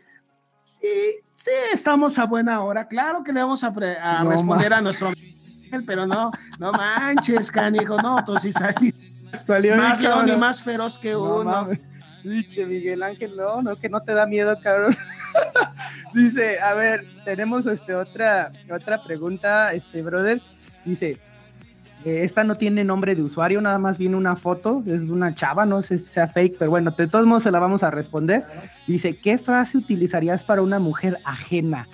[0.65, 2.87] Sí, sí, estamos a buena hora.
[2.87, 3.69] Claro que le vamos a,
[4.23, 5.11] responder a nuestro
[5.85, 11.15] pero no, no manches, canijo, no, tú sí salió más león y más feroz que
[11.15, 11.69] uno.
[12.23, 14.95] Dice Miguel Ángel, no, no, que no te da miedo, cabrón.
[16.15, 20.41] Dice, a ver, tenemos este otra, otra pregunta, este brother.
[20.83, 21.19] Dice,
[22.05, 25.81] esta no tiene nombre de usuario, nada más viene una foto, es una chava, no
[25.81, 28.45] sé si sea fake, pero bueno, de todos modos se la vamos a responder.
[28.85, 31.87] Dice, ¿qué frase utilizarías para una mujer ajena?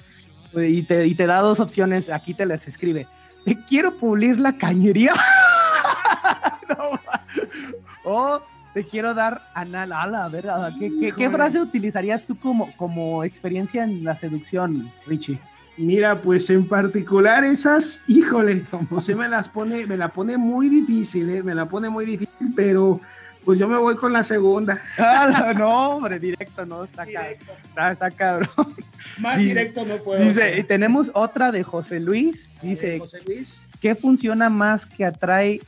[0.53, 3.07] Y te, y te da dos opciones, aquí te las escribe.
[3.45, 5.13] Te quiero pulir la cañería.
[8.03, 8.41] o
[8.73, 9.93] te quiero dar anal.
[9.93, 10.45] A ver,
[10.77, 15.39] ¿qué, qué, frase utilizarías tú como, como experiencia en la seducción, Richie?
[15.77, 20.69] Mira, pues en particular esas, híjole, como se me las pone, me la pone muy
[20.69, 21.43] difícil, ¿eh?
[21.43, 22.99] me la pone muy difícil, pero
[23.45, 24.81] pues yo me voy con la segunda.
[24.97, 28.49] Ah, no, hombre, directo, no, está, Está, está, cabrón.
[29.19, 30.23] Más directo no puedo.
[30.23, 33.67] Dice, y tenemos otra de José Luis, dice, José Luis.
[33.79, 35.61] ¿qué funciona más que atrae,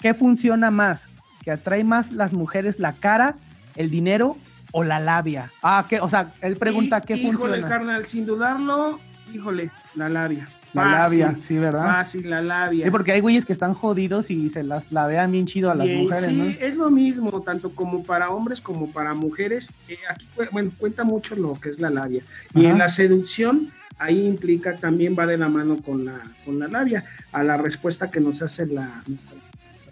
[0.00, 1.08] qué funciona más,
[1.42, 3.34] que atrae más las mujeres la cara,
[3.74, 4.36] el dinero
[4.72, 5.50] o la labia?
[5.62, 7.68] Ah, que, o sea, él pregunta qué híjole, funciona.
[7.68, 9.00] carnal, sin dudarlo,
[9.32, 10.48] híjole, la labia.
[10.72, 11.86] La labia, sí, ¿verdad?
[11.86, 12.84] Fácil, la labia.
[12.84, 15.86] Sí, porque hay güeyes que están jodidos y se las lavean bien chido a las
[15.86, 19.72] mujeres, sí, es lo mismo, tanto como para hombres como para mujeres.
[19.88, 22.22] Eh, aquí, bueno, cuenta mucho lo que es la labia.
[22.54, 26.68] Y en la seducción, ahí implica, también va de la mano con la, con la
[26.68, 29.38] labia, a la respuesta que nos hace la, nuestra,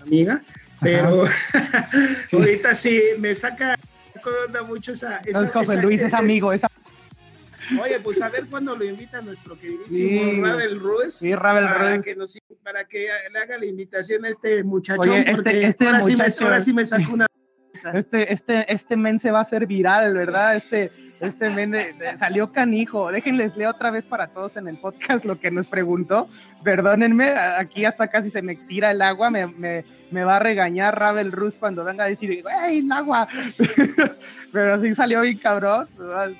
[0.03, 0.43] amiga.
[0.81, 1.25] Pero
[2.33, 3.77] ahorita sí me saca
[4.67, 5.19] mucho esa.
[5.19, 6.69] esa José Luis es amigo, esa
[7.83, 11.15] Oye, pues a ver cuándo lo invita nuestro queridísimo sí, Ravel Ruiz.
[11.15, 12.05] Sí, Ravel para Ruiz.
[12.05, 15.09] Que nos, para que le haga la invitación a este muchachón.
[15.09, 17.27] Oye, este, este ahora, muchacho, sí me, ahora sí me sacó una.
[17.93, 20.55] Este, este, este men se va a hacer viral, ¿verdad?
[20.55, 23.11] Este, este men de, salió canijo.
[23.11, 26.29] Déjenles leer otra vez para todos en el podcast lo que nos preguntó.
[26.63, 29.31] Perdónenme, aquí hasta casi se me tira el agua.
[29.31, 33.27] Me, me, me va a regañar Ravel Rus cuando venga a decir, ¡Ey, el agua!
[34.53, 35.89] Pero sí salió bien cabrón.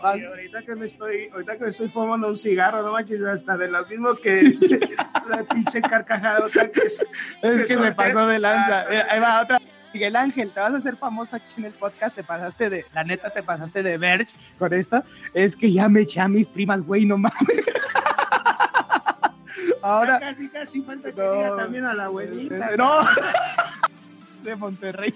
[0.01, 3.69] Ahorita que me estoy, ahorita que me estoy fumando un cigarro, no manches, hasta de
[3.69, 4.43] lo mismo que
[5.29, 7.05] la pinche carcajadota que es.
[7.43, 8.85] Es que, que me pasó de lanza.
[8.95, 9.61] Eh, ahí va otra.
[9.95, 13.05] Miguel Ángel, te vas a hacer famoso aquí en el podcast, te pasaste de, la
[13.05, 16.83] neta te pasaste de Verge con esto, es que ya me eché a mis primas,
[16.83, 17.39] güey, no mames.
[19.83, 20.19] Ahora.
[20.19, 22.77] Ya casi, casi falta que no, diga también a la abuelita.
[22.77, 23.03] No.
[24.43, 25.15] de Monterrey.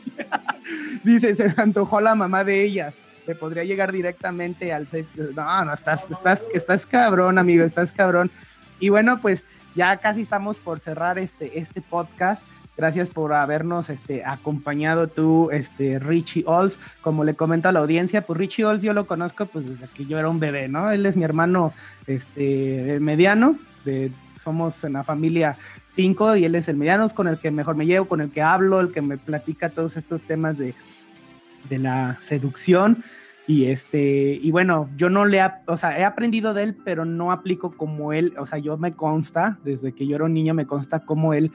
[1.02, 2.94] Dice, se antojó la mamá de ellas.
[3.26, 4.86] Te podría llegar directamente al
[5.34, 8.30] No, no, estás, estás, estás cabrón, amigo, estás cabrón.
[8.78, 12.44] Y bueno, pues ya casi estamos por cerrar este, este podcast.
[12.78, 16.78] Gracias por habernos este, acompañado tú, este, Richie Olds.
[17.00, 20.06] Como le comento a la audiencia, pues Richie Olds yo lo conozco pues desde que
[20.06, 20.88] yo era un bebé, ¿no?
[20.92, 21.72] Él es mi hermano
[22.06, 25.56] este, mediano, de, somos en la familia
[25.92, 28.42] cinco y él es el mediano, con el que mejor me llevo, con el que
[28.42, 30.72] hablo, el que me platica todos estos temas de,
[31.68, 33.02] de la seducción.
[33.48, 37.32] Y este, y bueno, yo no le, o sea, he aprendido de él, pero no
[37.32, 40.66] aplico como él, o sea, yo me consta, desde que yo era un niño, me
[40.66, 41.50] consta como él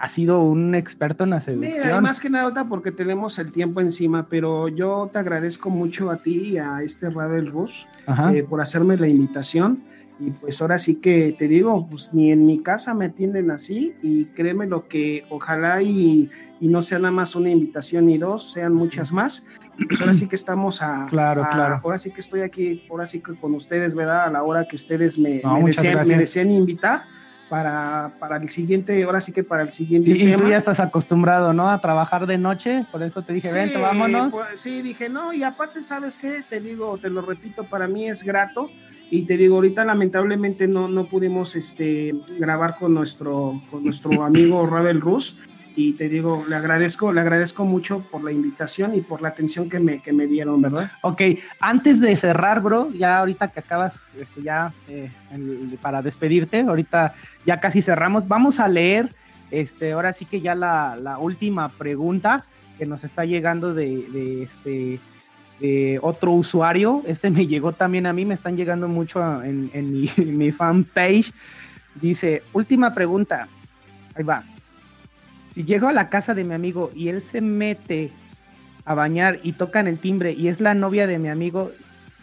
[0.00, 1.86] ha sido un experto en la seducción.
[1.86, 6.18] Mira, más que nada porque tenemos el tiempo encima, pero yo te agradezco mucho a
[6.18, 7.86] ti y a este Ravel Rus
[8.32, 9.82] eh, por hacerme la invitación.
[10.20, 13.94] Y pues ahora sí que te digo, pues ni en mi casa me atienden así
[14.02, 16.28] y créeme lo que ojalá y,
[16.60, 19.46] y no sea nada más una invitación ni dos, sean muchas más.
[19.88, 21.06] Pues ahora sí que estamos a...
[21.10, 21.80] Claro, a, claro.
[21.84, 24.24] Ahora sí que estoy aquí, ahora sí que con ustedes, ¿verdad?
[24.24, 27.02] A la hora que ustedes me, no, me, desean, me desean invitar
[27.48, 30.30] para, para el siguiente, ahora sí que para el siguiente y, tema.
[30.30, 31.68] Y tú ya estás acostumbrado, ¿no?
[31.68, 34.34] A trabajar de noche, por eso te dije, sí, vente, vámonos.
[34.34, 36.42] Pues, sí, dije, no, y aparte, ¿sabes qué?
[36.48, 38.70] Te digo, te lo repito, para mí es grato.
[39.10, 44.66] Y te digo, ahorita lamentablemente no, no pudimos este, grabar con nuestro, con nuestro amigo
[44.66, 45.38] Ravel Rus.
[45.80, 49.70] Y te digo, le agradezco, le agradezco mucho por la invitación y por la atención
[49.70, 50.90] que me, que me dieron, ¿verdad?
[51.02, 51.22] Ok,
[51.60, 55.08] antes de cerrar, bro, ya ahorita que acabas, este, ya eh,
[55.80, 57.14] para despedirte, ahorita
[57.46, 59.14] ya casi cerramos, vamos a leer,
[59.52, 62.44] este, ahora sí que ya la, última pregunta
[62.76, 64.98] que nos está llegando de, este
[66.02, 67.04] otro usuario.
[67.06, 71.32] Este me llegó también a mí, me están llegando mucho en, mi, mi fanpage.
[71.94, 73.46] Dice, última pregunta.
[74.16, 74.42] Ahí va.
[75.58, 78.12] Si llego a la casa de mi amigo y él se mete
[78.84, 81.72] a bañar y tocan el timbre y es la novia de mi amigo,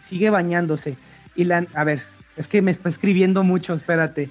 [0.00, 0.96] sigue bañándose.
[1.34, 2.00] Y la, a ver,
[2.38, 4.30] es que me está escribiendo mucho, espérate.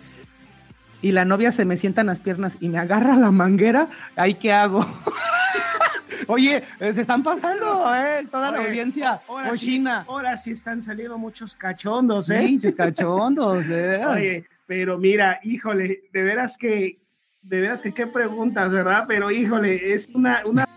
[1.04, 4.34] Y la novia se me sienta en las piernas y me agarra la manguera, ¿ahí
[4.34, 4.84] qué hago?
[6.26, 8.26] Oye, se están pasando, ¿eh?
[8.32, 10.02] Toda la audiencia ahora cochina.
[10.02, 12.48] Sí, ahora sí están saliendo muchos cachondos, ¿eh?
[12.54, 14.04] Muchos cachondos, ¿eh?
[14.08, 17.05] Oye, pero mira, híjole, de veras que,
[17.46, 19.06] de veras que qué preguntas, ¿verdad?
[19.08, 20.68] Pero híjole, es una, una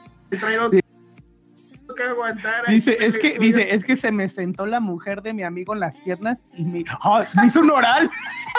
[1.96, 2.66] que aguantar.
[2.68, 5.80] Dice, es que, dice, es que se me sentó la mujer de mi amigo en
[5.80, 6.84] las piernas y me,
[7.34, 8.08] me hizo un oral.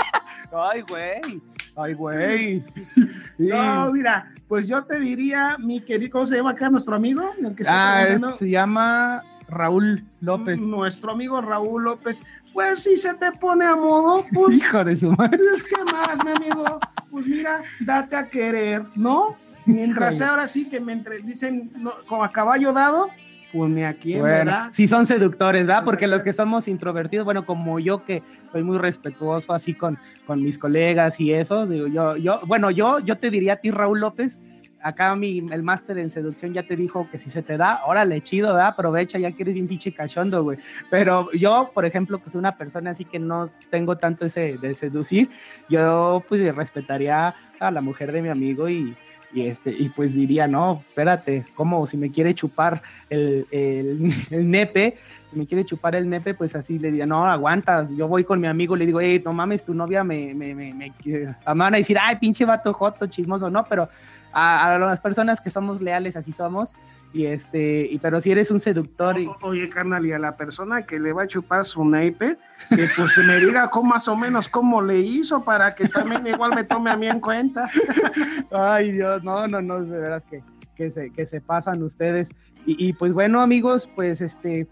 [0.52, 1.42] Ay, güey.
[1.76, 2.64] Ay, güey.
[3.38, 7.24] No, mira, pues yo te diría, mi querido, ¿cómo se llama acá nuestro amigo?
[7.68, 8.06] ah,
[8.36, 10.60] se ama Raúl López.
[10.60, 12.22] Nuestro amigo Raúl López.
[12.60, 14.58] Pues si se te pone a modo, pues.
[14.62, 15.40] Hijo de su madre.
[15.56, 16.78] Es que más, mi amigo.
[17.10, 19.38] Pues mira, date a querer, ¿no?
[19.66, 21.72] Mientras ahora sí que me entre, dicen
[22.06, 23.08] como a caballo dado,
[23.54, 24.72] pues ni aquí, ¿verdad?
[24.74, 25.86] Sí son seductores, ¿verdad?
[25.86, 29.98] Porque los que somos introvertidos, bueno, como yo que soy muy respetuoso así con,
[30.28, 33.72] con mis colegas y eso, digo, yo, yo, bueno, yo, yo te diría a ti,
[33.72, 34.42] Raúl López,
[34.82, 38.22] acá mi, el máster en seducción ya te dijo que si se te da, órale,
[38.22, 38.68] chido, ¿verdad?
[38.68, 40.58] Aprovecha, ya que eres bien pinche cachondo, güey.
[40.90, 44.76] Pero yo, por ejemplo, que soy una persona así que no tengo tanto ese de
[44.76, 45.30] seducir,
[45.70, 48.96] yo pues respetaría a la mujer de mi amigo y,
[49.34, 54.50] y este y pues diría no espérate cómo si me quiere chupar el, el, el,
[54.50, 54.98] nepe
[55.30, 58.40] si me quiere chupar el nepe pues así le diría no aguantas yo voy con
[58.40, 61.74] mi amigo le digo hey no mames tu novia me me, me, me, me van
[61.74, 63.90] a decir ay pinche vato joto chismoso no pero
[64.34, 66.74] a, las personas que somos leales, así somos.
[67.12, 69.20] Y este, y, pero si eres un seductor.
[69.20, 69.28] Y...
[69.42, 72.38] oye, carnal, y a la persona que le va a chupar su neipe,
[72.70, 76.54] que pues me diga cómo más o menos cómo le hizo para que también igual
[76.54, 77.70] me tome a mí en cuenta.
[78.52, 80.44] Ay, Dios, no, no, no, de veras que,
[80.76, 82.30] que, se, que se pasan ustedes.
[82.66, 84.68] Y, pues bueno, amigos, pues este,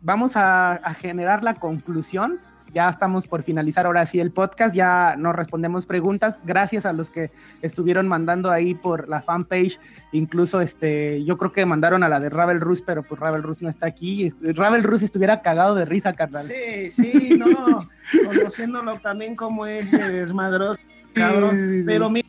[0.00, 2.38] vamos a, a generar la conclusión
[2.76, 7.08] ya estamos por finalizar ahora sí el podcast, ya nos respondemos preguntas, gracias a los
[7.08, 7.30] que
[7.62, 9.80] estuvieron mandando ahí por la fanpage,
[10.12, 13.62] incluso este, yo creo que mandaron a la de Ravel Rus, pero pues Ravel Rus
[13.62, 16.42] no está aquí, Ravel Rus estuviera cagado de risa, carnal.
[16.42, 17.88] Sí, sí, no,
[18.26, 20.78] conociéndolo también como es desmadroso,
[21.14, 22.28] cabrón, pero mira,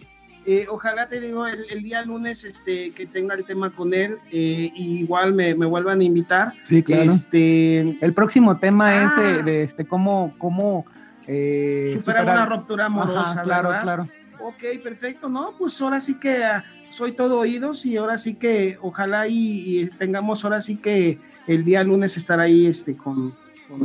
[0.49, 4.71] eh, ojalá te digo el, día lunes este, que tenga el tema con él, eh,
[4.75, 6.53] igual me, vuelvan a invitar.
[6.63, 7.03] Sí, claro.
[7.03, 9.61] Este, el próximo tema es de, ah.
[9.61, 10.85] este cómo, cómo
[11.27, 13.43] eh, superar, una ruptura amorosa.
[13.43, 14.03] claro, claro.
[14.39, 15.53] Ok, perfecto, ¿no?
[15.59, 20.45] Pues ahora sí que ah, soy todo oídos y ahora sí que ojalá y, tengamos
[20.45, 23.35] ahora sí que el día lunes estar ahí este con,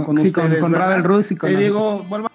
[0.04, 0.60] con, ustedes.
[0.60, 1.50] Con, Ravel Rus y con...
[1.50, 2.30] Te digo, vuelva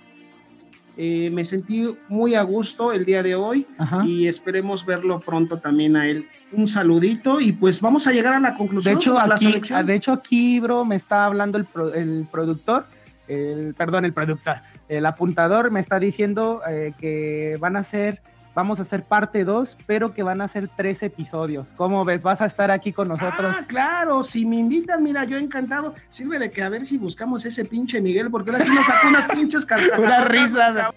[0.98, 3.68] eh, me sentí muy a gusto el día de hoy
[4.04, 6.28] y esperemos verlo pronto también a él.
[6.52, 8.96] Un saludito y pues vamos a llegar a la conclusión.
[8.96, 12.86] De hecho, aquí, de hecho aquí, bro, me está hablando el, el productor,
[13.28, 14.58] el, perdón, el productor,
[14.90, 18.22] el apuntador me está diciendo eh, que van a ser
[18.58, 21.74] vamos a hacer parte 2, pero que van a ser tres episodios.
[21.74, 22.24] ¿Cómo ves?
[22.24, 23.56] ¿Vas a estar aquí con nosotros?
[23.56, 25.94] Ah, claro, si me invitan, mira, yo encantado.
[26.10, 29.26] Sirve que a ver si buscamos ese pinche Miguel, porque ahora sí nos sacó unas
[29.26, 30.00] pinches carcajadas.
[30.00, 30.92] Una risa.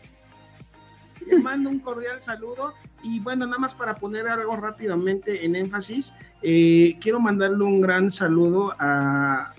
[1.29, 6.15] Te mando un cordial saludo y bueno, nada más para poner algo rápidamente en énfasis,
[6.41, 9.53] eh, quiero mandarle un gran saludo a,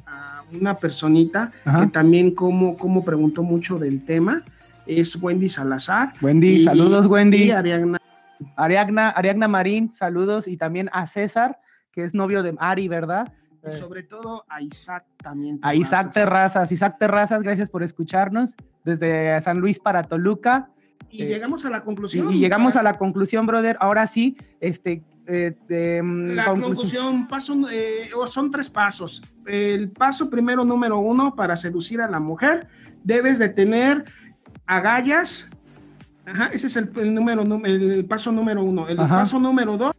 [0.52, 4.44] una personita que también como, como preguntó mucho del tema
[5.00, 6.14] es Wendy Salazar.
[6.22, 7.46] Wendy, saludos Wendy.
[7.46, 8.02] Y Ariagna.
[8.56, 10.48] Ariagna, Marín, saludos.
[10.48, 11.60] Y también a César,
[11.92, 13.32] que es novio de Ari, ¿verdad?
[13.68, 15.60] Y sobre todo a Isaac también.
[15.62, 16.72] A Isaac Terrazas.
[16.72, 20.70] Isaac Terrazas, gracias por escucharnos desde San Luis para Toluca.
[21.12, 22.32] Y llegamos a la conclusión.
[22.32, 23.78] Y, llegamos a la conclusión, brother.
[23.80, 25.04] Ahora sí, este.
[25.28, 29.22] Eh, mm, la conclusión, paso, eh, son tres pasos.
[29.46, 32.68] El paso primero, número uno, para seducir a la mujer,
[33.04, 34.06] debes de tener
[34.66, 35.50] agallas.
[36.26, 38.88] Ajá, ese es el, número, el paso número uno.
[38.88, 39.94] El paso número dos,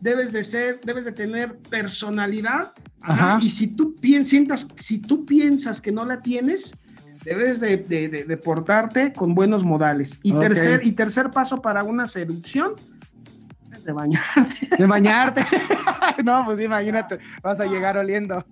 [0.00, 2.72] debes de ser, debes de tener personalidad.
[3.02, 6.74] Ajá, y si tú piensas, si tú piensas que no la tienes,
[7.26, 10.20] debes de, portarte con buenos modales.
[10.22, 12.74] Y, tercer, y tercer paso para una seducción,
[13.74, 14.68] es de bañarte.
[14.78, 15.42] De bañarte.
[16.24, 18.44] no, pues imagínate, vas a llegar oliendo.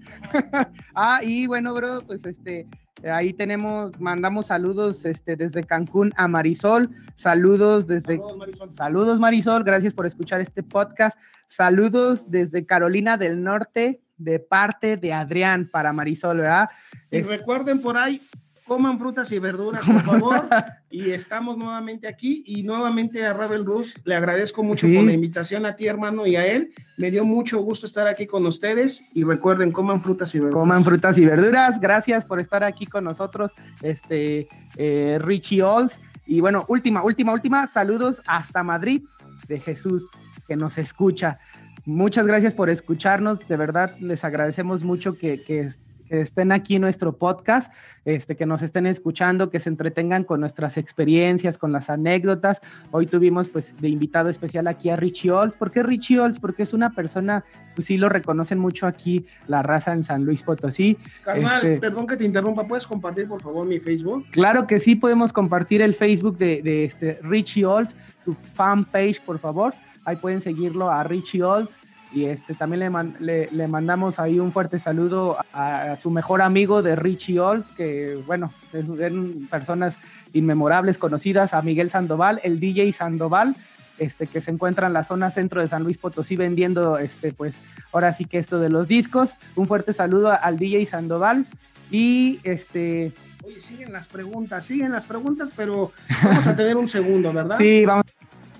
[0.95, 2.67] ah, y bueno, bro, pues este,
[3.11, 6.91] Ahí tenemos, mandamos saludos este, desde Cancún a Marisol.
[7.15, 8.17] Saludos desde.
[8.17, 8.73] Saludos Marisol.
[8.73, 9.65] Saludos Marisol.
[9.65, 11.19] Gracias por escuchar este podcast.
[11.47, 14.01] Saludos desde Carolina del Norte.
[14.17, 16.69] de parte de Adrián para Marisol, ¿verdad?
[17.11, 18.23] Y recuerden por ahí,
[18.67, 20.43] coman frutas y verduras, por favor.
[20.91, 22.43] y estamos nuevamente aquí.
[22.47, 26.37] Y nuevamente a Ravel Rus le agradezco mucho por la invitación a ti, hermano, y
[26.37, 26.73] a él.
[26.97, 29.05] Me dio mucho gusto estar aquí con ustedes.
[29.15, 30.61] Y recuerden, coman frutas y verduras.
[30.61, 31.81] Coman frutas y verduras.
[31.81, 33.53] Gracias por estar aquí con nosotros,
[33.83, 36.01] este eh, Richie Olds.
[36.27, 37.67] Y bueno, última, última, última.
[37.67, 39.03] Saludos hasta Madrid
[39.47, 40.09] de Jesús
[40.47, 41.39] que nos escucha.
[41.87, 43.47] Muchas gracias por escucharnos.
[43.47, 45.69] De verdad, les agradecemos mucho que, que
[46.09, 47.73] que estén aquí en nuestro podcast,
[48.05, 52.61] este, que nos estén escuchando, que se entretengan con nuestras experiencias, con las anécdotas.
[52.91, 55.57] Hoy tuvimos pues de invitado especial aquí a Richie Olds.
[55.57, 56.39] ¿Por qué Richie Olds?
[56.39, 57.45] Porque es una persona,
[57.75, 60.99] pues sí lo reconocen mucho aquí la raza en San Luis Potosí.
[61.25, 64.27] Carnal, este, perdón que te interrumpa, ¿puedes compartir por favor mi Facebook?
[64.31, 69.39] Claro que sí, podemos compartir el Facebook de, de este Richie Olds, su fanpage, por
[69.39, 69.75] favor.
[70.05, 71.79] Ahí pueden seguirlo a Richie Olds.
[72.15, 76.95] Y este, también le, le, mandamos ahí un fuerte saludo a, su mejor amigo de
[76.95, 79.99] Richie Olds, que bueno, son personas
[80.33, 83.57] inmemorables, conocidas, a Miguel Sandoval, el DJ Sandoval,
[83.99, 87.61] este, que se encuentra en la zona centro de San Luis Potosí vendiendo, este, pues
[87.93, 89.35] ahora sí que esto de los discos.
[89.57, 91.47] Un fuerte saludo al DJ Sandoval
[91.91, 93.13] y este...
[93.45, 95.93] Oye, siguen las preguntas, siguen las preguntas, pero
[96.23, 97.59] vamos a tener un segundo, ¿verdad?
[97.59, 98.07] Sí, vamos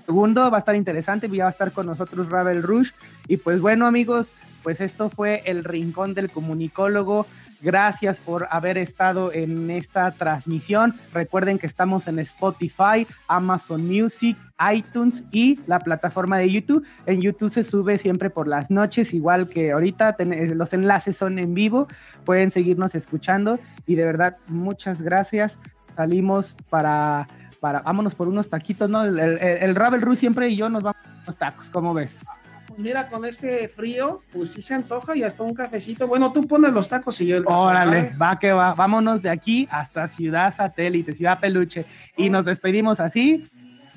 [0.05, 2.91] segundo, va a estar interesante, ya va a estar con nosotros Ravel Rush.
[3.27, 4.33] Y pues bueno amigos,
[4.65, 7.27] pues esto fue el Rincón del Comunicólogo.
[7.61, 10.93] Gracias por haber estado en esta transmisión.
[11.13, 14.37] Recuerden que estamos en Spotify, Amazon Music,
[14.73, 16.83] iTunes y la plataforma de YouTube.
[17.05, 20.17] En YouTube se sube siempre por las noches, igual que ahorita
[20.55, 21.87] los enlaces son en vivo.
[22.23, 25.59] Pueden seguirnos escuchando y de verdad muchas gracias.
[25.95, 27.27] Salimos para
[27.71, 29.03] vámonos por unos taquitos, ¿no?
[29.03, 32.19] El, el, el Ravel Ru siempre y yo nos vamos a unos tacos, ¿cómo ves?
[32.67, 36.07] Pues mira, con este frío, pues sí se antoja y hasta un cafecito.
[36.07, 38.73] Bueno, tú pones los tacos y yo el Órale, va que va.
[38.73, 41.85] Vámonos de aquí hasta Ciudad Satélite, Ciudad Peluche.
[42.17, 43.47] Y nos despedimos así.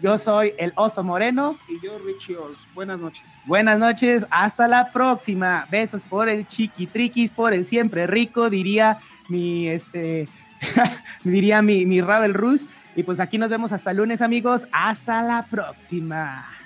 [0.01, 1.59] Yo soy el Oso Moreno.
[1.69, 2.69] Y yo, Richie Ols.
[2.75, 3.43] Buenas noches.
[3.47, 4.27] Buenas noches.
[4.31, 5.67] Hasta la próxima.
[5.71, 8.99] Besos por el chiquitriquis, por el siempre rico, diría
[9.29, 10.29] mi, este,
[11.25, 12.67] diría mi, mi Ravel Rus.
[12.99, 14.63] Y pues aquí nos vemos hasta el lunes, amigos.
[14.73, 16.58] Hasta la próxima.